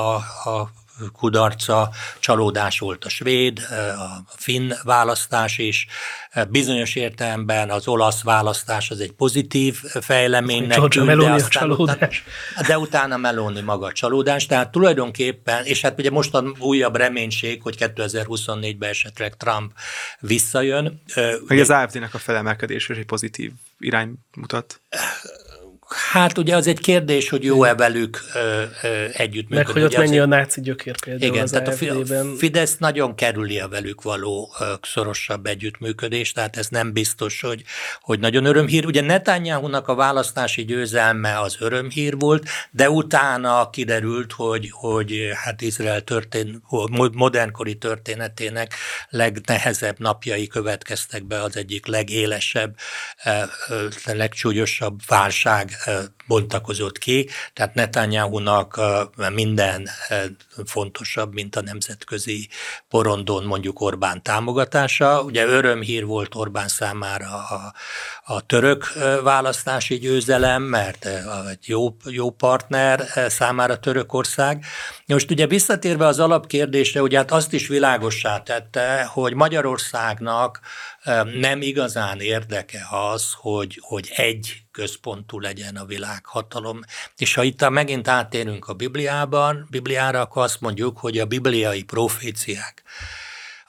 [0.50, 0.70] a
[1.12, 3.58] kudarca, csalódás volt a svéd,
[3.98, 5.86] a finn választás is.
[6.48, 10.78] Bizonyos értelemben az olasz választás az egy pozitív fejleménynek.
[10.78, 12.24] Giorgia Meloni a csalódás.
[12.52, 14.46] Utána, de utána Meloni maga a csalódás.
[14.46, 19.72] Tehát tulajdonképpen, és hát ugye most a újabb reménység, hogy 2024-ben esetleg Trump
[20.20, 21.02] visszajön.
[21.48, 24.80] Hogy az AFD-nek a felemelkedés is egy pozitív irány mutat
[25.88, 29.56] Hát ugye az egy kérdés, hogy jó-e velük ö, ö, együttműködni.
[29.56, 30.22] Meg hogy ott mennyi azért...
[30.22, 34.72] a náci gyökér például Igen, az tehát a Fidesz nagyon kerüli a velük való ö,
[34.82, 37.64] szorosabb együttműködést, tehát ez nem biztos, hogy,
[38.00, 38.86] hogy nagyon örömhír.
[38.86, 46.00] Ugye Netanyahu-nak a választási győzelme az örömhír volt, de utána kiderült, hogy, hogy hát Izrael
[46.00, 46.62] történ,
[47.12, 48.74] modernkori történetének
[49.08, 52.76] legnehezebb napjai következtek be az egyik legélesebb,
[54.04, 58.80] legcsúlyosabb válság uh, bontakozott ki, tehát Netanyahu-nak
[59.32, 59.88] minden
[60.64, 62.48] fontosabb, mint a nemzetközi
[62.88, 65.22] porondon mondjuk Orbán támogatása.
[65.22, 67.74] Ugye örömhír volt Orbán számára a,
[68.24, 71.08] a török választási győzelem, mert
[71.50, 74.64] egy jó, jó partner számára Törökország.
[75.06, 80.60] Most ugye visszatérve az alapkérdésre, ugye hát azt is világossá tette, hogy Magyarországnak
[81.40, 85.84] nem igazán érdeke az, hogy, hogy egy központú legyen a
[86.18, 86.80] világhatalom.
[87.16, 92.82] És ha itt megint átérünk a Bibliában, Bibliára, akkor azt mondjuk, hogy a bibliai proféciák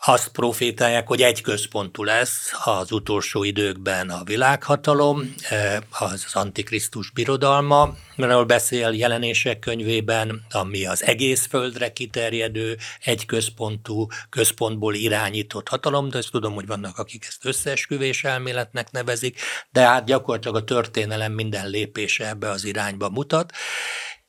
[0.06, 7.96] azt profétálják, hogy egy központú lesz az utolsó időkben a világhatalom, eh, az, Antikrisztus birodalma,
[8.16, 16.18] mert beszél jelenések könyvében, ami az egész földre kiterjedő, egy központú, központból irányított hatalom, de
[16.18, 19.40] ezt tudom, hogy vannak, akik ezt összeesküvés elméletnek nevezik,
[19.72, 23.52] de hát gyakorlatilag a történelem minden lépése ebbe az irányba mutat.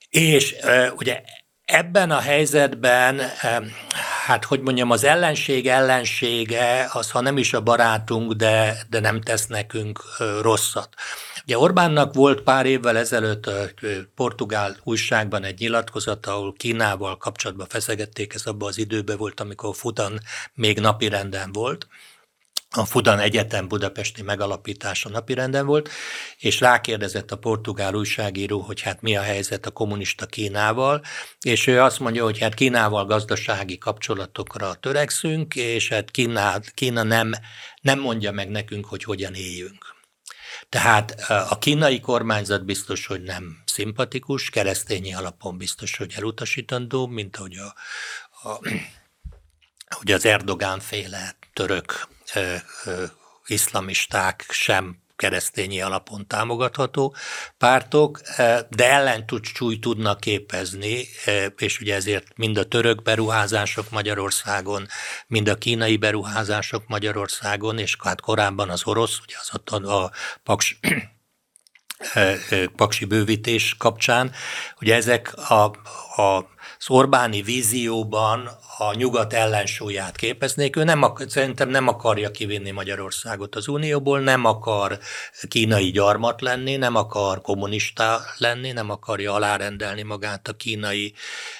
[0.09, 1.23] És e, ugye
[1.71, 3.21] ebben a helyzetben,
[4.27, 9.21] hát hogy mondjam, az ellenség ellensége, az ha nem is a barátunk, de, de nem
[9.21, 10.03] tesz nekünk
[10.41, 10.95] rosszat.
[11.45, 13.53] Ugye Orbánnak volt pár évvel ezelőtt a
[14.15, 20.21] portugál újságban egy nyilatkozat, ahol Kínával kapcsolatban feszegették, ez abban az időben volt, amikor Futan
[20.55, 21.87] még napirenden volt,
[22.77, 25.91] a Fudan Egyetem budapesti megalapítása napirenden volt,
[26.39, 31.03] és rákérdezett a portugál újságíró, hogy hát mi a helyzet a kommunista Kínával,
[31.41, 37.33] és ő azt mondja, hogy hát Kínával gazdasági kapcsolatokra törekszünk, és hát Kína, Kína nem,
[37.81, 39.99] nem mondja meg nekünk, hogy hogyan éljünk.
[40.69, 41.11] Tehát
[41.49, 47.75] a kínai kormányzat biztos, hogy nem szimpatikus, keresztényi alapon biztos, hogy elutasítandó, mint ahogy a,
[48.49, 48.61] a,
[50.01, 53.05] ugye az Erdogán féle török ö, ö,
[53.47, 57.15] iszlamisták sem keresztényi alapon támogatható
[57.59, 58.21] pártok,
[58.69, 61.07] de ellentúcsúly tudnak képezni,
[61.57, 64.87] és ugye ezért mind a török beruházások Magyarországon,
[65.27, 70.11] mind a kínai beruházások Magyarországon, és hát korábban az orosz, ugye az ott a, a
[70.43, 70.79] Paks
[72.77, 74.33] paksi bővítés kapcsán.
[74.81, 75.65] Ugye ezek a,
[76.23, 76.49] a,
[76.81, 80.77] az Orbáni vízióban a nyugat ellensúlyát képeznék.
[80.77, 84.99] Ő nem, szerintem nem akarja kivinni Magyarországot az Unióból, nem akar
[85.49, 91.15] kínai gyarmat lenni, nem akar kommunista lenni, nem akarja alárendelni magát a kínai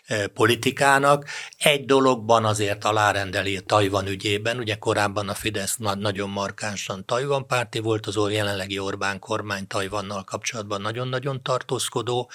[0.07, 1.25] e, politikának.
[1.59, 8.07] Egy dologban azért alárendeli Tajvan ügyében, ugye korábban a Fidesz nagyon markánsan Tajvan párti volt,
[8.07, 12.31] az jelenlegi Orbán kormány Tajvannal kapcsolatban nagyon-nagyon tartózkodó,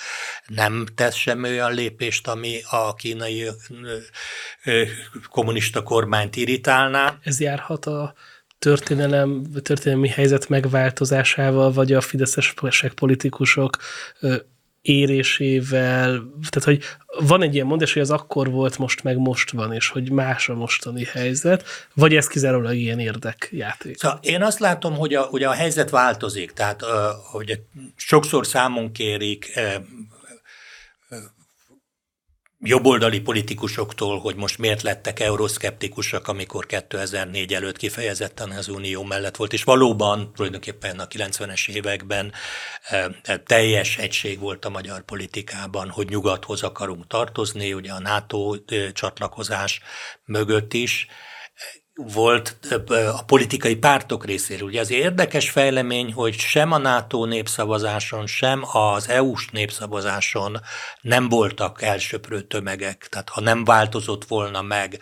[0.47, 3.49] nem tesz semmi olyan lépést, ami a kínai
[5.29, 7.17] kommunista kormányt irritálná.
[7.23, 8.13] Ez járhat a
[8.59, 12.53] történelem, történelmi helyzet megváltozásával, vagy a fideszes
[12.95, 13.77] politikusok
[14.81, 16.83] érésével, tehát hogy
[17.27, 20.49] van egy ilyen mondás, hogy az akkor volt, most meg most van, és hogy más
[20.49, 23.97] a mostani helyzet, vagy ez kizárólag ilyen érdekjáték?
[23.97, 26.81] Szóval én azt látom, hogy a, hogy a helyzet változik, tehát
[27.31, 27.61] hogy
[27.95, 29.59] sokszor számon kérik
[32.67, 39.53] jobboldali politikusoktól, hogy most miért lettek euroszkeptikusak, amikor 2004 előtt kifejezetten az Unió mellett volt,
[39.53, 42.31] és valóban tulajdonképpen a 90-es években
[42.89, 48.91] e, teljes egység volt a magyar politikában, hogy nyugathoz akarunk tartozni, ugye a NATO e,
[48.91, 49.81] csatlakozás
[50.25, 51.07] mögött is,
[51.95, 52.57] volt
[53.13, 54.67] a politikai pártok részéről.
[54.67, 60.59] Ugye az érdekes fejlemény, hogy sem a NATO népszavazáson, sem az EU-s népszavazáson
[61.01, 63.07] nem voltak elsöprő tömegek.
[63.09, 64.99] Tehát ha nem változott volna meg,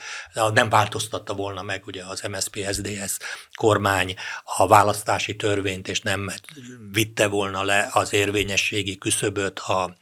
[0.53, 3.19] nem változtatta volna meg ugye az MSZP-SZDSZ
[3.55, 6.31] kormány a választási törvényt, és nem
[6.91, 9.95] vitte volna le az érvényességi küszöböt a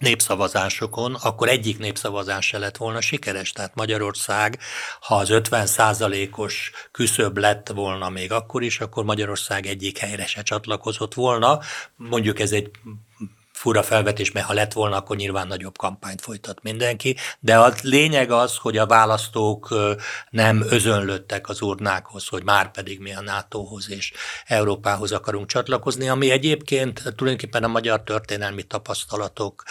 [0.00, 3.52] népszavazásokon, akkor egyik népszavazás se lett volna sikeres.
[3.52, 4.58] Tehát Magyarország,
[5.00, 5.68] ha az 50
[6.36, 11.58] os küszöb lett volna még akkor is, akkor Magyarország egyik helyre se csatlakozott volna.
[11.96, 12.70] Mondjuk ez egy
[13.60, 18.30] fura felvetés, mert ha lett volna, akkor nyilván nagyobb kampányt folytat mindenki, de a lényeg
[18.30, 19.74] az, hogy a választók
[20.30, 24.12] nem özönlöttek az urnákhoz, hogy már pedig mi a NATO-hoz és
[24.46, 29.62] Európához akarunk csatlakozni, ami egyébként tulajdonképpen a magyar történelmi tapasztalatok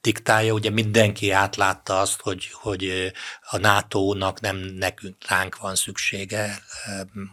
[0.00, 3.12] diktálja, ugye mindenki átlátta azt, hogy, hogy
[3.50, 6.62] a NATO-nak nem nekünk ránk van szüksége,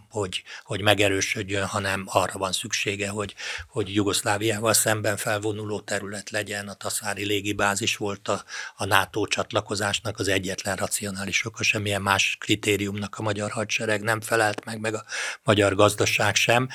[0.10, 3.36] hogy, hogy megerősödjön, hanem arra van szüksége, hogy,
[3.68, 6.68] hogy Jugoszláviával szemben felvonuló terület legyen.
[6.68, 8.44] A Taszári légibázis volt a,
[8.76, 14.66] a NATO csatlakozásnak az egyetlen racionális oka, semmilyen más kritériumnak a magyar hadsereg nem felelt
[14.66, 15.04] meg, meg a
[15.44, 16.68] magyar gazdaság sem.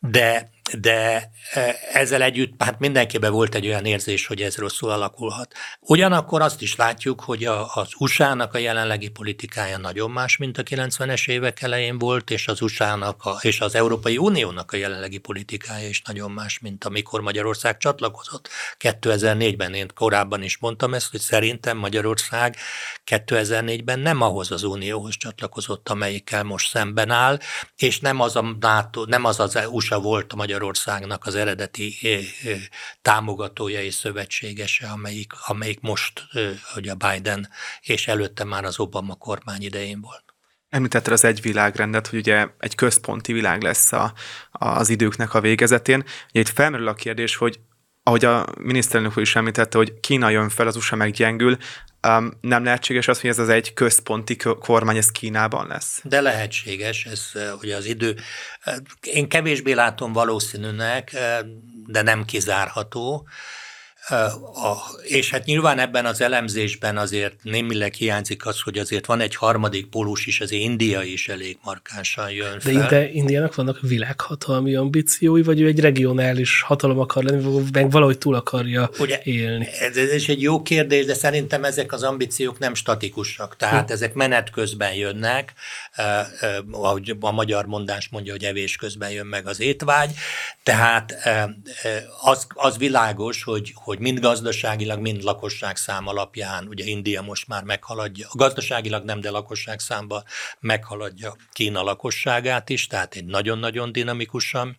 [0.00, 5.54] De de e, ezzel együtt hát mindenkiben volt egy olyan érzés, hogy ez rosszul alakulhat.
[5.80, 10.62] Ugyanakkor azt is látjuk, hogy a, az USA-nak a jelenlegi politikája nagyon más, mint a
[10.62, 15.88] 90-es évek elején volt, és az USA-nak a, és az Európai Uniónak a jelenlegi politikája
[15.88, 18.48] is nagyon más, mint amikor Magyarország csatlakozott.
[18.78, 22.56] 2004-ben én korábban is mondtam ezt, hogy szerintem Magyarország
[23.06, 27.38] 2004-ben nem ahhoz az unióhoz csatlakozott, amelyikkel most szemben áll,
[27.76, 31.96] és nem az a NATO, nem az az USA volt a Magyarországnak az eredeti
[33.02, 36.22] támogatója és szövetségese, amelyik, amelyik most,
[36.74, 37.48] hogy a Biden
[37.80, 40.24] és előtte már az Obama kormány idején volt.
[40.68, 44.12] Említetted az egy világrendet, hogy ugye egy központi világ lesz a,
[44.50, 46.04] az időknek a végezetén.
[46.28, 47.60] Ugye itt felmerül a kérdés, hogy
[48.02, 51.56] ahogy a miniszterelnök is említette, hogy Kína jön fel, az USA meggyengül,
[52.08, 56.00] um, nem lehetséges az, hogy ez az egy központi kormány, ez Kínában lesz?
[56.04, 57.30] De lehetséges, ez
[57.60, 58.16] ugye az idő.
[59.00, 61.16] Én kevésbé látom valószínűnek,
[61.86, 63.28] de nem kizárható.
[64.08, 69.34] A, és hát nyilván ebben az elemzésben azért némileg hiányzik az, hogy azért van egy
[69.34, 72.72] harmadik pólus is, azért India is elég markánsan jön fel.
[72.72, 78.18] De ide Indiának vannak világhatalmi ambíciói, vagy ő egy regionális hatalom akar lenni, meg valahogy
[78.18, 79.68] túl akarja Ugye, élni?
[79.78, 83.92] Ez, ez egy jó kérdés, de szerintem ezek az ambíciók nem statikusak, tehát hm.
[83.92, 85.52] ezek menet közben jönnek,
[86.70, 90.10] ahogy a magyar mondás mondja, hogy evés közben jön meg az étvágy,
[90.62, 91.44] tehát eh,
[92.20, 97.62] az, az világos, hogy, hogy mind gazdaságilag, mind lakosság szám alapján, ugye India most már
[97.62, 100.22] meghaladja, gazdaságilag nem, de lakosság számba
[100.60, 104.76] meghaladja Kína lakosságát is, tehát egy nagyon-nagyon dinamikusan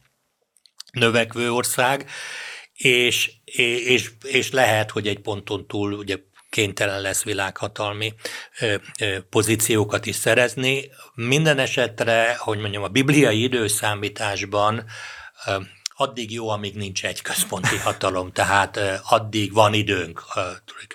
[0.91, 2.09] növekvő ország,
[2.73, 3.31] és,
[3.85, 6.17] és, és lehet, hogy egy ponton túl ugye
[6.49, 8.13] kénytelen lesz világhatalmi
[9.29, 10.89] pozíciókat is szerezni.
[11.13, 14.85] Minden esetre, hogy mondjam, a bibliai időszámításban
[16.03, 20.23] addig jó, amíg nincs egy központi hatalom, tehát addig van időnk,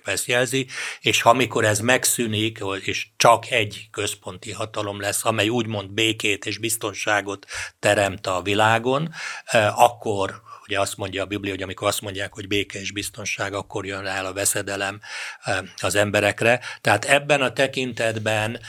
[0.05, 0.67] ezt jelzi,
[1.01, 7.47] és amikor ez megszűnik, és csak egy központi hatalom lesz, amely úgymond békét és biztonságot
[7.79, 9.15] teremt a világon,
[9.75, 13.87] akkor ugye azt mondja a Biblia, hogy amikor azt mondják, hogy béke és biztonság, akkor
[13.87, 15.01] jön el a veszedelem
[15.81, 16.61] az emberekre.
[16.81, 18.61] Tehát ebben a tekintetben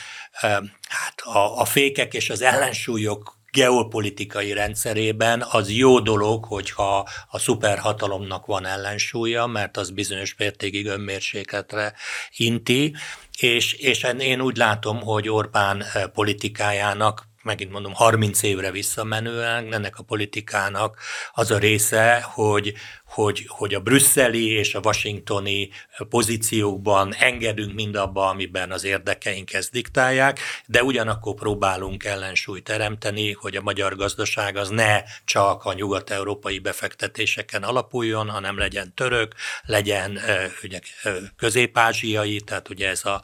[0.88, 8.46] hát a, a fékek és az ellensúlyok geopolitikai rendszerében az jó dolog, hogyha a szuperhatalomnak
[8.46, 11.94] van ellensúlya, mert az bizonyos mértékig önmérsékletre
[12.36, 12.96] inti,
[13.40, 19.98] és, és én úgy látom, hogy Orbán eh, politikájának megint mondom, 30 évre visszamenően ennek
[19.98, 20.98] a politikának
[21.34, 22.74] az a része, hogy,
[23.06, 25.70] hogy, hogy a brüsszeli és a washingtoni
[26.10, 33.62] pozíciókban engedünk mindabba, amiben az érdekeink ezt diktálják, de ugyanakkor próbálunk ellensúlyt teremteni, hogy a
[33.62, 39.34] magyar gazdaság az ne csak a nyugat-európai befektetéseken alapuljon, hanem legyen török,
[39.66, 40.20] legyen
[40.64, 40.80] ugye,
[41.36, 43.24] közép-ázsiai, tehát ugye ez a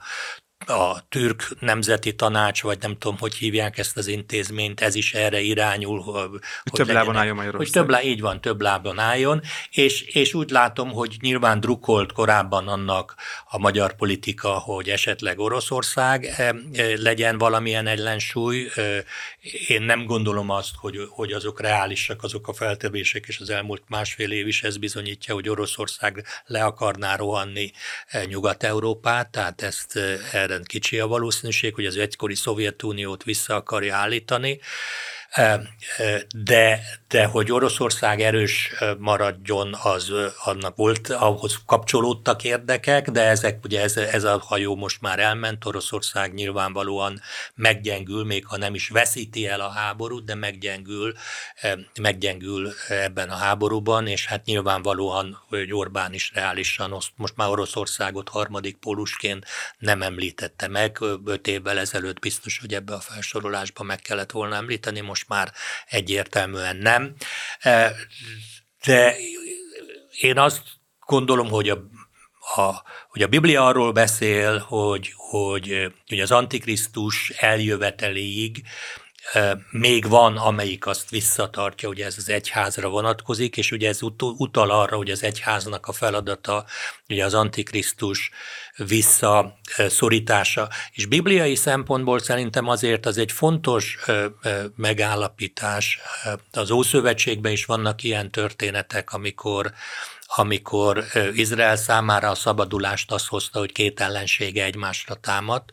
[0.66, 5.40] a türk nemzeti tanács, vagy nem tudom, hogy hívják ezt az intézményt, ez is erre
[5.40, 6.00] irányul.
[6.02, 7.74] Hogy, több lábon álljon Magyarország.
[7.74, 12.12] Hogy több, lá, így van, több lábon álljon, és, és úgy látom, hogy nyilván drukkolt
[12.12, 13.16] korábban annak
[13.50, 18.70] a magyar politika, hogy esetleg Oroszország eh, eh, legyen valamilyen ellensúly.
[18.76, 19.04] Eh,
[19.68, 24.32] én nem gondolom azt, hogy, hogy azok reálisak, azok a feltevések, és az elmúlt másfél
[24.32, 27.72] év is ez bizonyítja, hogy Oroszország le akarná rohanni
[28.26, 30.00] Nyugat-Európát, tehát ezt
[30.52, 34.60] erre kicsi a valószínűség, hogy az egykori Szovjetuniót vissza akarja állítani.
[36.44, 36.82] De,
[37.16, 40.12] de hogy Oroszország erős maradjon, az
[40.44, 45.66] annak volt, ahhoz kapcsolódtak érdekek, de ezek ugye ez, ez a hajó most már elment,
[45.66, 47.22] Oroszország nyilvánvalóan
[47.54, 51.14] meggyengül, még ha nem is veszíti el a háborút, de meggyengül,
[52.02, 58.78] meggyengül ebben a háborúban, és hát nyilvánvalóan, hogy Orbán is reálisan most már Oroszországot harmadik
[58.78, 59.46] pólusként
[59.78, 65.00] nem említette meg, öt évvel ezelőtt biztos, hogy ebbe a felsorolásba meg kellett volna említeni,
[65.00, 65.52] most már
[65.90, 67.05] egyértelműen nem.
[68.86, 69.16] De
[70.20, 70.62] én azt
[71.06, 71.76] gondolom, hogy a,
[72.56, 78.64] a, hogy a Biblia arról beszél, hogy, hogy, hogy az Antikrisztus eljöveteléig
[79.72, 84.96] még van, amelyik azt visszatartja, hogy ez az egyházra vonatkozik, és ugye ez utal arra,
[84.96, 86.66] hogy az egyháznak a feladata
[87.10, 88.32] ugye az Antikrisztus
[88.78, 90.70] visszaszorítása.
[90.92, 93.98] És bibliai szempontból szerintem azért az egy fontos
[94.76, 96.00] megállapítás.
[96.52, 99.74] Az Ószövetségben is vannak ilyen történetek, amikor
[100.38, 101.04] amikor
[101.34, 105.72] Izrael számára a szabadulást azt hozta, hogy két ellensége egymásra támadt,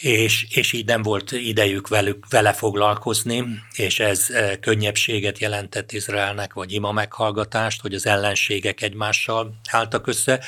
[0.00, 3.44] és, és így nem volt idejük velük, vele foglalkozni,
[3.76, 4.26] és ez
[4.60, 10.40] könnyebbséget jelentett Izraelnek, vagy ima meghallgatást, hogy az ellenségek egymással álltak össze.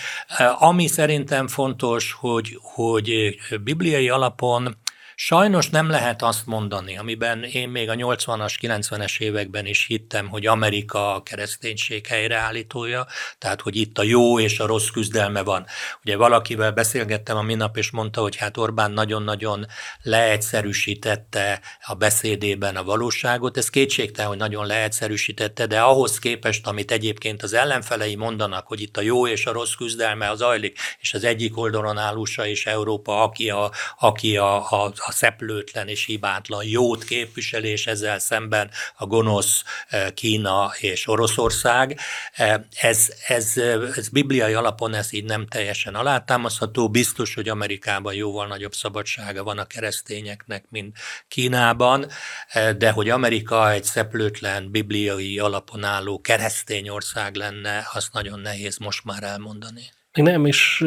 [0.59, 4.77] Ami szerintem fontos, hogy, hogy bibliai alapon
[5.21, 10.47] Sajnos nem lehet azt mondani, amiben én még a 80-as, 90-es években is hittem, hogy
[10.47, 13.07] Amerika a kereszténység helyreállítója,
[13.39, 15.67] tehát hogy itt a jó és a rossz küzdelme van.
[16.05, 19.67] Ugye valakivel beszélgettem a minap, és mondta, hogy hát Orbán nagyon-nagyon
[20.03, 23.57] leegyszerűsítette a beszédében a valóságot.
[23.57, 28.97] Ez kétségtelen, hogy nagyon leegyszerűsítette, de ahhoz képest, amit egyébként az ellenfelei mondanak, hogy itt
[28.97, 33.23] a jó és a rossz küzdelme az ajlik, és az egyik oldalon áll és Európa,
[33.23, 39.63] aki a, aki a, a, a szeplőtlen és hibátlan jót képviselés, ezzel szemben a gonosz
[39.89, 41.99] eh, Kína és Oroszország.
[42.33, 43.57] Eh, ez, ez,
[43.97, 46.91] ez bibliai alapon ez így nem teljesen alátámasztható.
[46.91, 50.97] Biztos, hogy Amerikában jóval nagyobb szabadsága van a keresztényeknek, mint
[51.29, 52.07] Kínában,
[52.49, 58.77] eh, de hogy Amerika egy szeplőtlen, bibliai alapon álló keresztény ország lenne, azt nagyon nehéz
[58.77, 59.83] most már elmondani.
[60.13, 60.81] Nem, és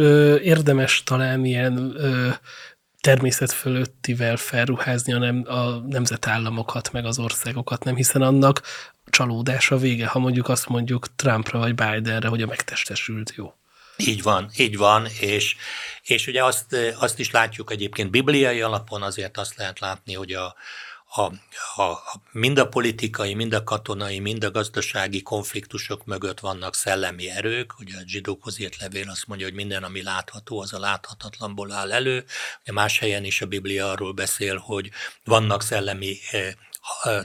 [0.44, 1.96] érdemes talán ilyen
[3.02, 8.62] természet fölöttivel felruházni a, nem, a nemzetállamokat, meg az országokat nem, hiszen annak
[9.10, 13.54] csalódás a vége, ha mondjuk azt mondjuk Trumpra vagy Bidenre, hogy a megtestesült jó.
[13.98, 15.56] Így van, így van, és,
[16.02, 20.56] és ugye azt, azt is látjuk egyébként bibliai alapon, azért azt lehet látni, hogy a,
[21.14, 21.22] a,
[21.82, 27.80] a, mind a politikai, mind a katonai, mind a gazdasági konfliktusok mögött vannak szellemi erők.
[27.80, 31.92] Ugye a zsidókhoz írt levél azt mondja, hogy minden, ami látható, az a láthatatlanból áll
[31.92, 32.26] elő.
[32.62, 34.90] Ugye más helyen is a Biblia arról beszél, hogy
[35.24, 36.54] vannak szellemi eh,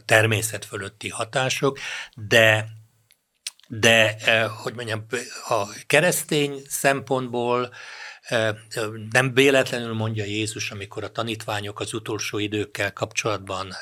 [0.04, 1.78] természet fölötti hatások,
[2.14, 2.68] de
[3.68, 5.06] de, eh, hogy mondjam,
[5.48, 7.72] a keresztény szempontból
[9.10, 13.72] nem véletlenül mondja Jézus, amikor a tanítványok az utolsó időkkel kapcsolatban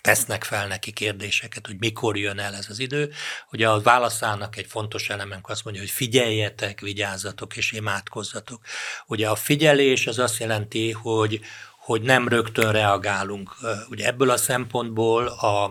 [0.00, 3.12] tesznek fel neki kérdéseket, hogy mikor jön el ez az idő.
[3.52, 8.60] Ugye a válaszának egy fontos eleme, azt mondja, hogy figyeljetek, vigyázzatok és imádkozzatok.
[9.06, 11.40] Ugye a figyelés az azt jelenti, hogy,
[11.78, 13.56] hogy nem rögtön reagálunk.
[13.88, 15.70] Ugye ebből a szempontból a,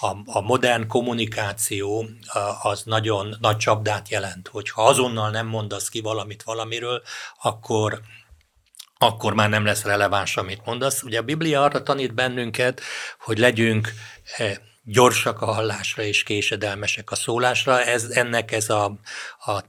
[0.00, 2.08] a, a modern kommunikáció
[2.62, 7.02] az nagyon nagy csapdát jelent, hogyha azonnal nem mondasz ki valamit valamiről,
[7.42, 8.00] akkor
[9.00, 11.02] akkor már nem lesz releváns, amit mondasz.
[11.02, 12.80] Ugye a Biblia arra tanít bennünket,
[13.18, 13.92] hogy legyünk
[14.36, 17.82] eh, gyorsak a hallásra és késedelmesek a szólásra.
[17.82, 18.84] Ez, ennek ez a,
[19.38, 19.64] a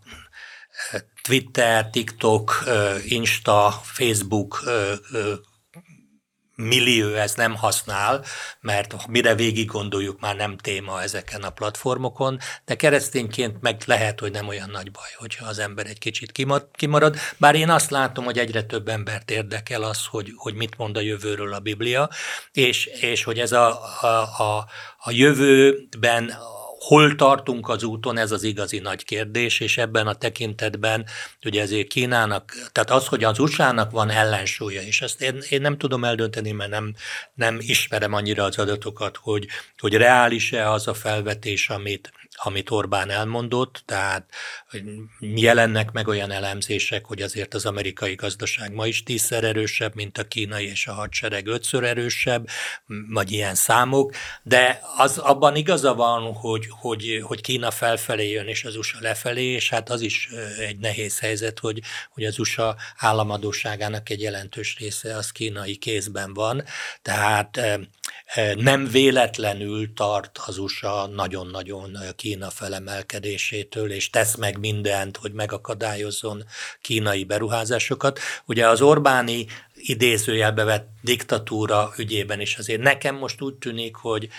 [0.91, 4.63] eh, Twitter, TikTok, eh, Insta, Facebook
[6.59, 8.23] millió ez nem használ,
[8.61, 14.31] mert mire végig gondoljuk, már nem téma ezeken a platformokon, de keresztényként meg lehet, hogy
[14.31, 16.31] nem olyan nagy baj, hogyha az ember egy kicsit
[16.75, 17.15] kimarad.
[17.37, 21.01] Bár én azt látom, hogy egyre több embert érdekel az, hogy, hogy mit mond a
[21.01, 22.09] jövőről a Biblia,
[22.51, 24.07] és, és hogy ez a, a,
[24.37, 26.33] a, a jövőben
[26.79, 31.05] hol tartunk az úton, ez az igazi nagy kérdés, és ebben a tekintetben
[31.45, 35.77] ugye ezért Kínának, tehát az, hogy az USA-nak van ellensúlya, és ezt én, én nem
[35.77, 36.95] tudom eldönteni, mert nem,
[37.33, 42.11] nem ismerem annyira az adatokat, hogy, hogy reális-e az a felvetés, amit,
[42.43, 44.29] amit Orbán elmondott, tehát
[45.19, 50.23] jelennek meg olyan elemzések, hogy azért az amerikai gazdaság ma is tízszer erősebb, mint a
[50.23, 52.47] kínai, és a hadsereg ötször erősebb,
[53.09, 54.13] vagy ilyen számok,
[54.43, 59.43] de az abban igaza van, hogy, hogy, hogy Kína felfelé jön, és az USA lefelé,
[59.43, 60.29] és hát az is
[60.59, 66.63] egy nehéz helyzet, hogy, hogy az USA államadóságának egy jelentős része az kínai kézben van,
[67.01, 67.59] tehát
[68.55, 76.43] nem véletlenül tart az USA nagyon-nagyon Kína felemelkedésétől, és tesz meg mindent, hogy megakadályozzon
[76.81, 78.19] kínai beruházásokat.
[78.45, 84.29] Ugye az Orbáni idézőjelbe vett diktatúra ügyében is azért nekem most úgy tűnik, hogy,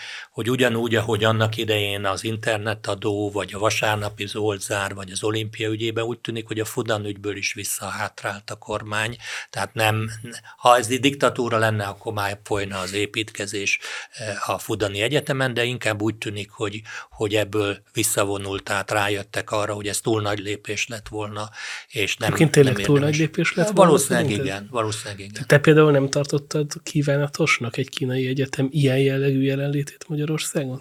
[0.40, 6.04] hogy ugyanúgy, ahogy annak idején az internetadó, vagy a vasárnapi zoldzár, vagy az olimpia ügyében
[6.04, 9.16] úgy tűnik, hogy a Fudan ügyből is visszahátrált a kormány.
[9.50, 10.10] Tehát nem,
[10.56, 13.78] ha ez egy diktatúra lenne, akkor már folyna az építkezés
[14.12, 19.72] eh, a Fudani Egyetemen, de inkább úgy tűnik, hogy, hogy ebből visszavonult, tehát rájöttek arra,
[19.74, 21.50] hogy ez túl nagy lépés lett volna,
[21.88, 23.80] és nem, Egyébként tényleg nem túl nagy lépés lett volna?
[23.80, 24.46] Valószínűleg szerinted?
[24.46, 25.46] igen, valószínűleg igen.
[25.46, 30.28] Te például nem tartottad kívánatosnak egy kínai egyetem ilyen jellegű jelenlétét Magyarországon?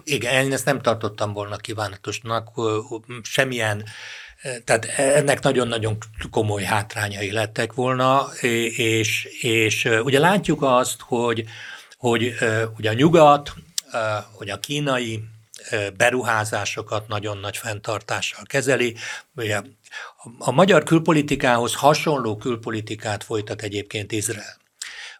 [0.04, 2.48] Igen, én ezt nem tartottam volna kívánatosnak,
[3.22, 3.84] semmilyen
[4.64, 5.96] tehát ennek nagyon-nagyon
[6.30, 8.28] komoly hátrányai lettek volna,
[8.76, 11.44] és, és ugye látjuk azt, hogy,
[11.96, 12.34] hogy
[12.76, 13.52] ugye a nyugat,
[14.32, 15.22] hogy a kínai
[15.96, 18.96] beruházásokat nagyon nagy fenntartással kezeli.
[19.36, 19.60] Ugye
[20.38, 24.59] a magyar külpolitikához hasonló külpolitikát folytat egyébként Izrael.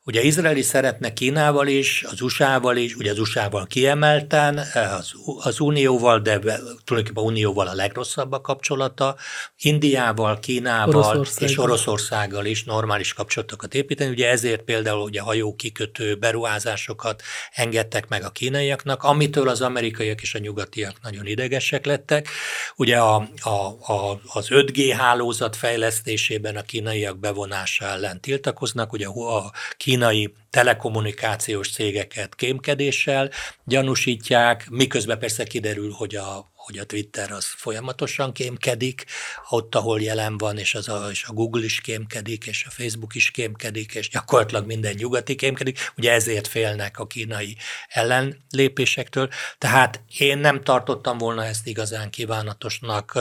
[0.05, 4.59] Ugye Izrael is szeretne Kínával is, az USA-val is, ugye az USA-val kiemelten,
[4.99, 9.17] az, az Unióval, de tulajdonképpen Unióval a legrosszabb a kapcsolata,
[9.59, 11.49] Indiával, Kínával Oroszország.
[11.49, 14.11] és Oroszországgal is normális kapcsolatokat építeni.
[14.11, 17.23] Ugye ezért például ugye hajó kikötő beruházásokat
[17.53, 22.29] engedtek meg a kínaiaknak, amitől az amerikaiak és a nyugatiak nagyon idegesek lettek.
[22.77, 23.51] Ugye a, a,
[23.93, 29.53] a, az 5G hálózat fejlesztésében a kínaiak bevonása ellen tiltakoznak, ugye a
[29.91, 33.31] kínai telekommunikációs cégeket kémkedéssel
[33.65, 39.05] gyanúsítják, miközben persze kiderül, hogy a, hogy a Twitter az folyamatosan kémkedik,
[39.49, 43.15] ott, ahol jelen van, és, az a, és a Google is kémkedik, és a Facebook
[43.15, 47.57] is kémkedik, és gyakorlatilag minden nyugati kémkedik, ugye ezért félnek a kínai
[47.89, 49.29] ellenlépésektől.
[49.59, 53.19] Tehát én nem tartottam volna ezt igazán kívánatosnak,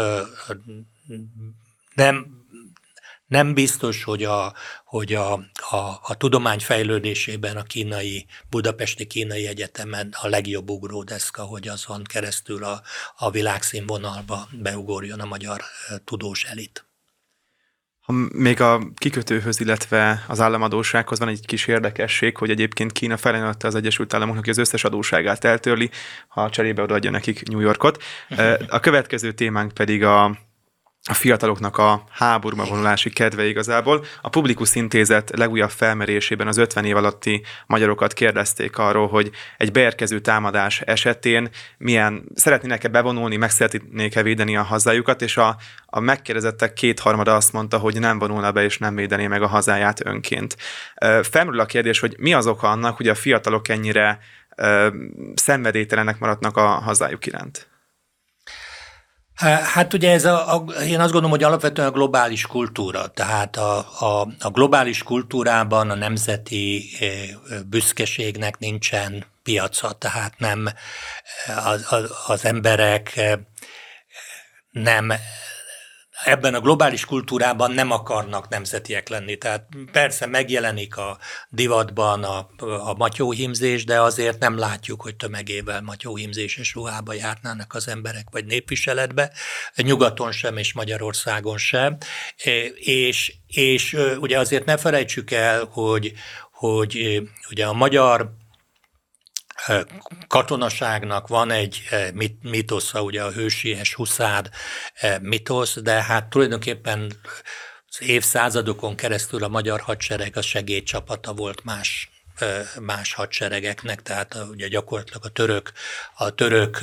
[1.95, 2.39] nem
[3.30, 4.54] nem biztos, hogy a,
[4.86, 5.34] hogy a,
[5.70, 12.64] a, a tudomány fejlődésében a kínai, budapesti kínai egyetemen a legjobb ugródeszka, hogy azon keresztül
[12.64, 12.82] a,
[13.18, 15.62] a világszínvonalba beugorjon a magyar
[16.04, 16.84] tudós elit.
[18.00, 23.68] Ha még a kikötőhöz, illetve az államadósághoz van egy kis érdekesség, hogy egyébként Kína felajánlotta
[23.68, 25.90] az Egyesült Államoknak, hogy az összes adóságát eltörli,
[26.28, 28.04] ha cserébe odaadja nekik New Yorkot.
[28.68, 30.38] A következő témánk pedig a
[31.10, 34.05] a fiataloknak a háborúba vonulási kedve igazából.
[34.22, 40.20] A Publikus Intézet legújabb felmerésében az 50 év alatti magyarokat kérdezték arról, hogy egy beérkező
[40.20, 47.36] támadás esetén milyen szeretnének-e bevonulni, meg szeretnék-e védeni a hazájukat, és a, a megkérdezettek kétharmada
[47.36, 50.55] azt mondta, hogy nem vonulna be és nem védené meg a hazáját önként.
[51.22, 54.20] Felmerül a kérdés, hogy mi az oka annak, hogy a fiatalok ennyire
[55.36, 57.68] szenvedélytelenek maradnak a hazájuk iránt?
[59.48, 63.78] Hát ugye ez a, a, én azt gondolom, hogy alapvetően a globális kultúra, tehát a,
[64.00, 66.90] a, a globális kultúrában a nemzeti
[67.66, 70.70] büszkeségnek nincsen piaca, tehát nem
[71.66, 73.20] az, az, az emberek
[74.72, 75.14] nem
[76.24, 79.38] ebben a globális kultúrában nem akarnak nemzetiek lenni.
[79.38, 81.17] Tehát persze megjelenik a
[81.49, 82.49] divatban a,
[82.89, 89.32] a matyóhimzés, de azért nem látjuk, hogy tömegével matyóhimzéses ruhába járnának az emberek, vagy népviseletbe,
[89.76, 91.97] nyugaton sem és Magyarországon sem.
[92.76, 96.13] És, és ugye azért ne felejtsük el, hogy,
[96.51, 98.38] hogy ugye a magyar
[100.28, 101.84] katonaságnak van egy
[102.41, 104.49] mitosza, ugye a hősies huszád
[105.22, 107.14] mitosz, de hát tulajdonképpen
[107.89, 112.10] az évszázadokon keresztül a magyar hadsereg a segédcsapata volt más
[112.80, 115.72] más hadseregeknek, tehát ugye gyakorlatilag a török,
[116.16, 116.80] a török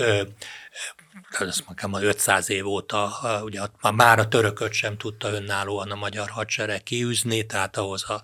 [1.30, 3.12] azt mondom, 500 év óta,
[3.42, 3.60] ugye
[3.94, 8.22] már a törököt sem tudta önállóan a magyar hadsereg kiűzni, tehát ahhoz a,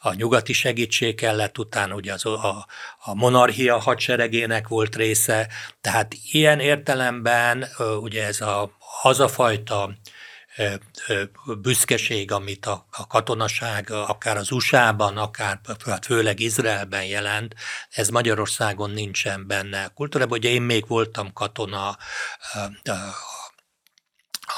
[0.00, 2.66] a nyugati segítség kellett, utána ugye az, a,
[2.98, 5.48] a monarchia hadseregének volt része,
[5.80, 7.68] tehát ilyen értelemben
[8.00, 9.94] ugye ez a hazafajta
[11.60, 17.54] büszkeség, amit a, a katonaság akár az USA-ban, akár hát főleg Izraelben jelent,
[17.90, 20.38] ez Magyarországon nincsen benne kultúrában.
[20.38, 21.96] Ugye én még voltam katona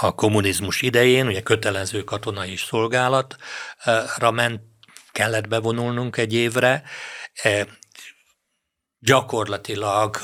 [0.00, 4.60] a kommunizmus idején, ugye kötelező katonai szolgálatra ment,
[5.12, 6.82] kellett bevonulnunk egy évre,
[9.06, 10.16] gyakorlatilag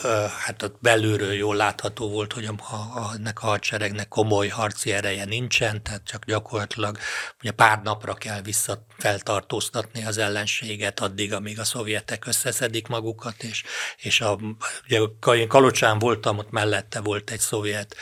[0.44, 5.24] hát ott belülről jól látható volt, hogy a, a, ennek a hadseregnek komoly harci ereje
[5.24, 6.98] nincsen, tehát csak gyakorlatilag
[7.40, 13.62] ugye pár napra kell visszafeltartóztatni az ellenséget addig, amíg a szovjetek összeszedik magukat, és,
[13.96, 14.38] és a,
[14.84, 15.00] ugye
[15.34, 17.96] én Kalocsán voltam, ott mellette volt egy szovjet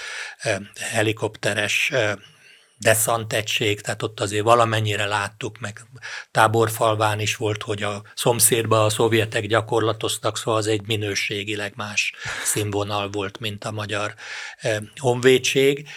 [0.74, 1.92] helikopteres
[2.80, 5.86] deszant egység, tehát ott azért valamennyire láttuk, meg
[6.30, 12.14] táborfalván is volt, hogy a szomszédban a szovjetek gyakorlatoztak, szóval az egy minőségileg más
[12.44, 14.14] színvonal volt, mint a magyar
[14.96, 15.88] honvédség.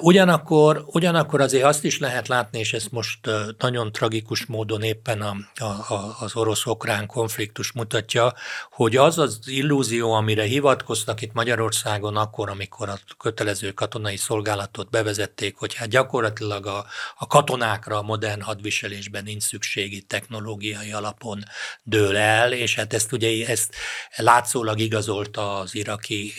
[0.00, 3.18] Ugyanakkor, ugyanakkor azért azt is lehet látni, és ezt most
[3.58, 8.34] nagyon tragikus módon éppen a, a, az orosz-okrán konfliktus mutatja,
[8.70, 15.56] hogy az az illúzió, amire hivatkoztak itt Magyarországon akkor, amikor a kötelező katonai szolgálatot bevezették,
[15.56, 16.86] hogy hát gyakorlatilag a,
[17.18, 21.44] a katonákra a modern hadviselésben nincs szükségi technológiai alapon
[21.82, 23.74] dől el, és hát ezt ugye ezt
[24.16, 26.32] látszólag igazolta az iraki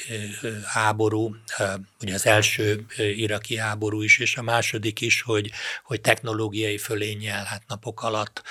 [0.66, 1.36] háború,
[2.02, 2.86] ugye az első
[3.24, 5.52] iraki háború is, és a második is, hogy,
[5.84, 8.44] hogy technológiai fölényel hát napok alatt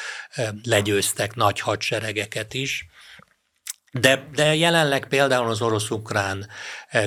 [0.62, 2.86] legyőztek nagy hadseregeket is.
[4.00, 6.48] De, de jelenleg például az orosz-ukrán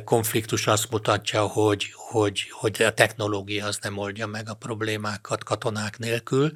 [0.04, 5.98] konfliktus azt mutatja, hogy, hogy, hogy a technológia az nem oldja meg a problémákat katonák
[5.98, 6.52] nélkül,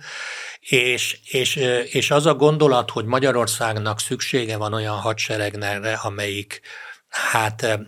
[0.59, 1.55] és, és,
[1.91, 6.61] és az a gondolat, hogy Magyarországnak szüksége van olyan hadseregnek, amelyik
[7.09, 7.79] hát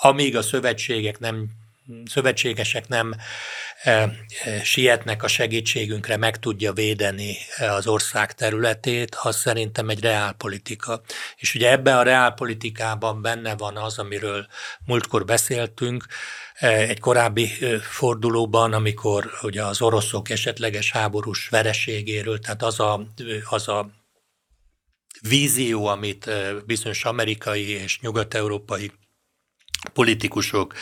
[0.00, 1.48] amíg a szövetségek nem
[2.04, 3.14] szövetségesek nem
[3.82, 11.00] e, e, sietnek a segítségünkre, meg tudja védeni az ország területét, az szerintem egy reálpolitika.
[11.36, 14.46] És ugye ebben a reálpolitikában benne van az, amiről
[14.84, 16.06] múltkor beszéltünk,
[16.54, 17.46] e, egy korábbi
[17.80, 23.06] fordulóban, amikor ugye az oroszok esetleges háborús vereségéről, tehát az a,
[23.44, 23.90] az a
[25.28, 26.30] vízió, amit
[26.66, 28.92] bizonyos amerikai és nyugat-európai
[29.92, 30.74] politikusok,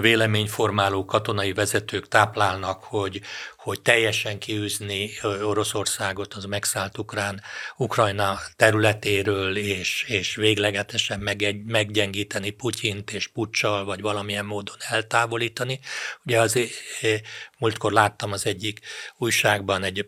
[0.00, 3.20] véleményformáló katonai vezetők táplálnak, hogy,
[3.56, 7.42] hogy teljesen kiűzni Oroszországot az megszállt Ukrán,
[7.76, 15.80] Ukrajna területéről, és, és véglegetesen meg, meggyengíteni Putyint és Puccsal, vagy valamilyen módon eltávolítani.
[16.24, 16.58] Ugye az
[17.58, 18.80] múltkor láttam az egyik
[19.16, 20.06] újságban, egy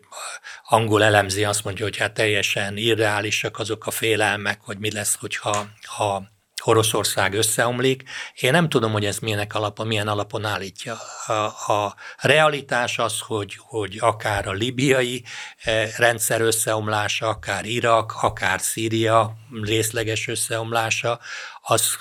[0.63, 5.67] angol elemzi azt mondja, hogy hát teljesen irreálisak azok a félelmek, hogy mi lesz, hogyha
[5.81, 6.37] ha
[6.69, 8.03] Oroszország összeomlik.
[8.39, 10.97] Én nem tudom, hogy ez milyen alapon, milyen alapon állítja.
[11.27, 15.23] A, a realitás az, hogy, hogy akár a libiai
[15.63, 21.19] eh, rendszer összeomlása, akár Irak, akár Szíria részleges összeomlása,
[21.61, 21.97] az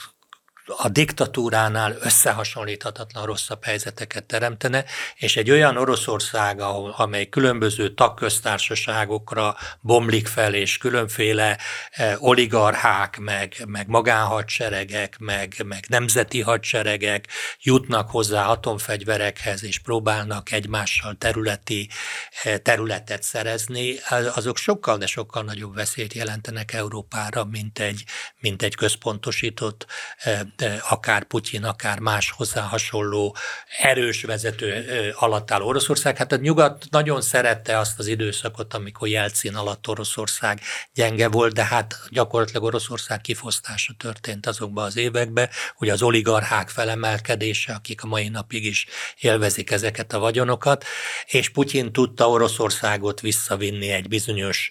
[0.76, 6.60] a diktatúránál összehasonlíthatatlan rosszabb helyzeteket teremtene, és egy olyan Oroszország,
[6.96, 11.58] amely különböző tagköztársaságokra bomlik fel, és különféle
[11.90, 17.26] e, oligarchák, meg, meg magánhadseregek, meg, meg nemzeti hadseregek
[17.62, 21.88] jutnak hozzá atomfegyverekhez, és próbálnak egymással területi
[22.42, 23.94] e, területet szerezni,
[24.34, 28.04] azok sokkal, de sokkal nagyobb veszélyt jelentenek Európára, mint egy,
[28.40, 29.86] mint egy központosított
[30.18, 30.46] e,
[30.90, 33.36] akár Putyin, akár más hozzá hasonló
[33.78, 34.84] erős vezető
[35.18, 36.16] alatt áll Oroszország.
[36.16, 40.60] Hát a nyugat nagyon szerette azt az időszakot, amikor Jelcin alatt Oroszország
[40.94, 47.72] gyenge volt, de hát gyakorlatilag Oroszország kifosztása történt azokban az években, hogy az oligarchák felemelkedése,
[47.72, 48.86] akik a mai napig is
[49.20, 50.84] élvezik ezeket a vagyonokat,
[51.26, 54.70] és Putyin tudta Oroszországot visszavinni egy bizonyos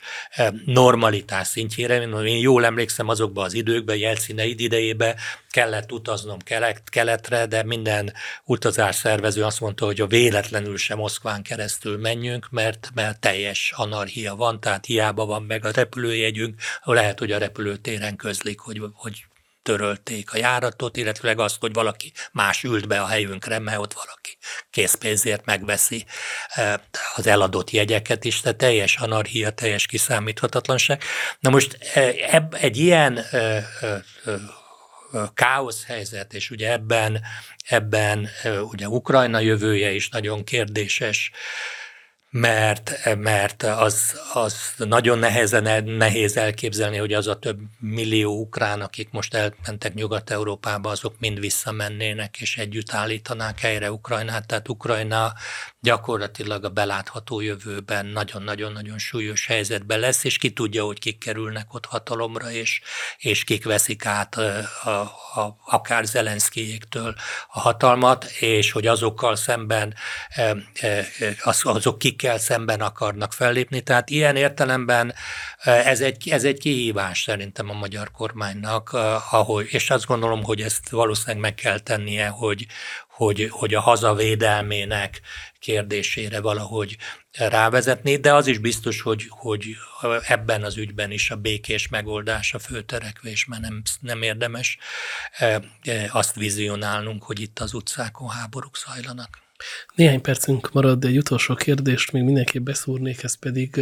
[0.66, 2.02] normalitás szintjére.
[2.02, 5.16] Én jól emlékszem azokban az időkben, Jelcin idejében
[5.50, 8.14] kellett utaznom kelet, keletre, de minden
[8.44, 14.36] utazás szervező azt mondta, hogy a véletlenül sem Moszkván keresztül menjünk, mert, mert teljes anarchia
[14.36, 19.26] van, tehát hiába van meg a repülőjegyünk, lehet, hogy a repülőtéren közlik, hogy, hogy
[19.68, 24.38] törölték a járatot, illetve azt, hogy valaki más ült be a helyünkre, mert ott valaki
[24.70, 26.06] készpénzért megveszi
[26.48, 26.82] e,
[27.16, 31.04] az eladott jegyeket is, tehát teljes anarchia, teljes kiszámíthatatlanság.
[31.40, 33.68] Na most e, egy ilyen e,
[35.34, 37.22] káosz helyzet, és ugye ebben,
[37.68, 38.30] ebben
[38.62, 41.32] ugye Ukrajna jövője is nagyon kérdéses,
[42.30, 49.10] mert, mert az, az nagyon nehezen, nehéz elképzelni, hogy az a több millió ukrán, akik
[49.12, 54.48] most elmentek Nyugat-Európába, azok mind visszamennének, és együtt állítanák helyre Ukrajnát.
[54.48, 55.34] Tehát Ukrajna
[55.80, 61.86] gyakorlatilag a belátható jövőben nagyon-nagyon-nagyon súlyos helyzetben lesz, és ki tudja, hogy kik kerülnek ott
[61.86, 62.82] hatalomra, és,
[63.18, 64.90] és kik veszik át a, a,
[65.42, 67.16] a, akár Zelenszkijéktől
[67.48, 69.94] a hatalmat, és hogy azokkal szemben
[71.44, 73.82] az, azok kikkel szemben akarnak fellépni.
[73.82, 75.14] Tehát ilyen értelemben
[75.64, 78.90] ez egy, ez egy kihívás szerintem a magyar kormánynak,
[79.32, 82.66] ahogy, és azt gondolom, hogy ezt valószínűleg meg kell tennie, hogy,
[83.10, 85.22] hogy, hogy a hazavédelmének
[85.60, 86.98] kérdésére valahogy
[87.32, 89.76] rávezetni, de az is biztos, hogy, hogy
[90.28, 94.78] ebben az ügyben is a békés megoldás a főterekvés, mert nem, nem érdemes
[96.10, 99.46] azt vizionálnunk, hogy itt az utcákon háborúk zajlanak.
[99.96, 103.82] Néhány percünk marad, de egy utolsó kérdést még mindenképp beszúrnék, ez pedig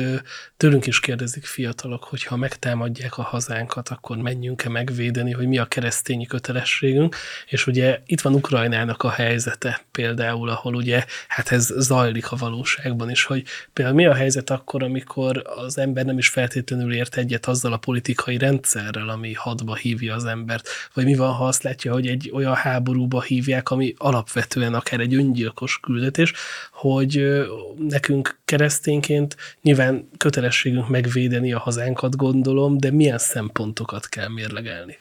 [0.58, 5.66] tőlünk is kérdezik fiatalok, hogy ha megtámadják a hazánkat, akkor menjünk-e megvédeni, hogy mi a
[5.66, 7.16] keresztényi kötelességünk,
[7.48, 13.10] és ugye itt van Ukrajnának a helyzete például, ahol ugye hát ez zajlik a valóságban
[13.10, 17.46] is, hogy például mi a helyzet akkor, amikor az ember nem is feltétlenül ért egyet
[17.46, 21.94] azzal a politikai rendszerrel, ami hadba hívja az embert, vagy mi van, ha azt látja,
[21.94, 26.34] hogy egy olyan háborúba hívják, ami alapvetően akár egy öngyilkos küldetés, küldetés,
[26.72, 27.46] hogy
[27.78, 34.98] nekünk keresztényként nyilván kötelességünk megvédeni a hazánkat, gondolom, de milyen szempontokat kell mérlegelni?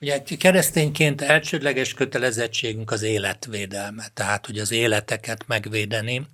[0.00, 6.26] Ugye keresztényként elsődleges kötelezettségünk az életvédelme, tehát hogy az életeket megvédeni.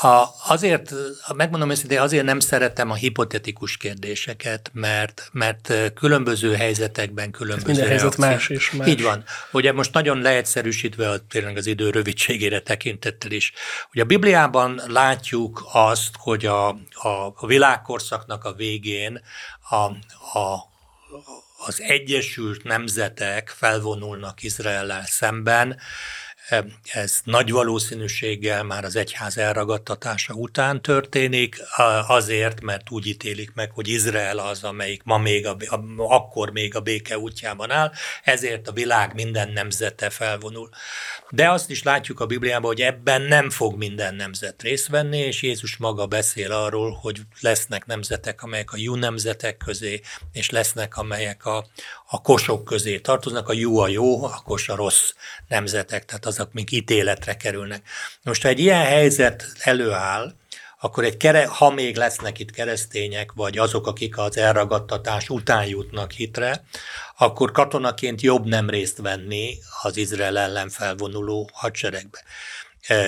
[0.00, 0.92] A, azért,
[1.34, 8.16] megmondom őszintén, azért nem szeretem a hipotetikus kérdéseket, mert, mert különböző helyzetekben különböző Minden helyzet
[8.16, 8.88] más és más.
[8.88, 9.24] Így van.
[9.52, 13.52] Ugye most nagyon leegyszerűsítve, tényleg az idő rövidségére tekintettel is.
[13.92, 19.20] Ugye a Bibliában látjuk azt, hogy a, a, a világkorszaknak a végén
[19.70, 19.76] a,
[20.38, 20.70] a
[21.66, 25.78] az Egyesült Nemzetek felvonulnak Izraellel szemben,
[26.92, 31.56] ez nagy valószínűséggel már az egyház elragadtatása után történik,
[32.06, 35.56] azért, mert úgy ítélik meg, hogy Izrael az, amelyik ma még a,
[35.96, 37.92] akkor még a béke útjában áll,
[38.24, 40.68] ezért a világ minden nemzete felvonul.
[41.30, 45.42] De azt is látjuk a Bibliában, hogy ebben nem fog minden nemzet részt venni, és
[45.42, 50.00] Jézus maga beszél arról, hogy lesznek nemzetek, amelyek a jó nemzetek közé,
[50.32, 51.66] és lesznek, amelyek a,
[52.14, 55.12] a kosok közé tartoznak, a jó a jó, a kos a rossz
[55.48, 57.88] nemzetek, tehát azok még ítéletre kerülnek.
[58.22, 60.34] Most, ha egy ilyen helyzet előáll,
[60.80, 66.12] akkor egy kere, ha még lesznek itt keresztények, vagy azok, akik az elragadtatás után jutnak
[66.12, 66.64] hitre,
[67.18, 72.22] akkor katonaként jobb nem részt venni az Izrael ellen felvonuló hadseregbe.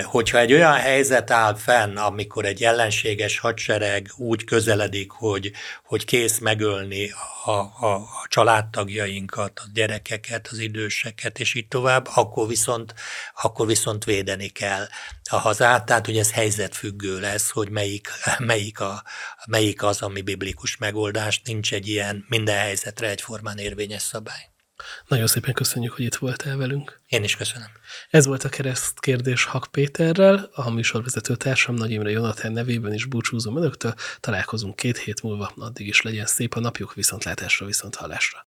[0.03, 5.51] Hogyha egy olyan helyzet áll fenn, amikor egy ellenséges hadsereg úgy közeledik, hogy,
[5.83, 7.11] hogy kész megölni
[7.45, 12.93] a, a, a családtagjainkat, a gyerekeket, az időseket, és így tovább, akkor viszont,
[13.41, 14.87] akkor viszont védeni kell
[15.29, 19.03] a hazát, tehát hogy ez helyzetfüggő lesz, hogy melyik, melyik, a,
[19.47, 24.54] melyik az, ami biblikus megoldás, nincs egy ilyen minden helyzetre egyformán érvényes szabály.
[25.07, 27.01] Nagyon szépen köszönjük, hogy itt voltál velünk.
[27.07, 27.67] Én is köszönöm.
[28.09, 33.05] Ez volt a kereszt kérdés Hak Péterrel, a műsorvezető társam Nagy Imre Jonathan nevében is
[33.05, 33.93] búcsúzom önöktől.
[34.19, 38.47] Találkozunk két hét múlva, addig is legyen szép a napjuk, viszontlátásra, viszont hallásra.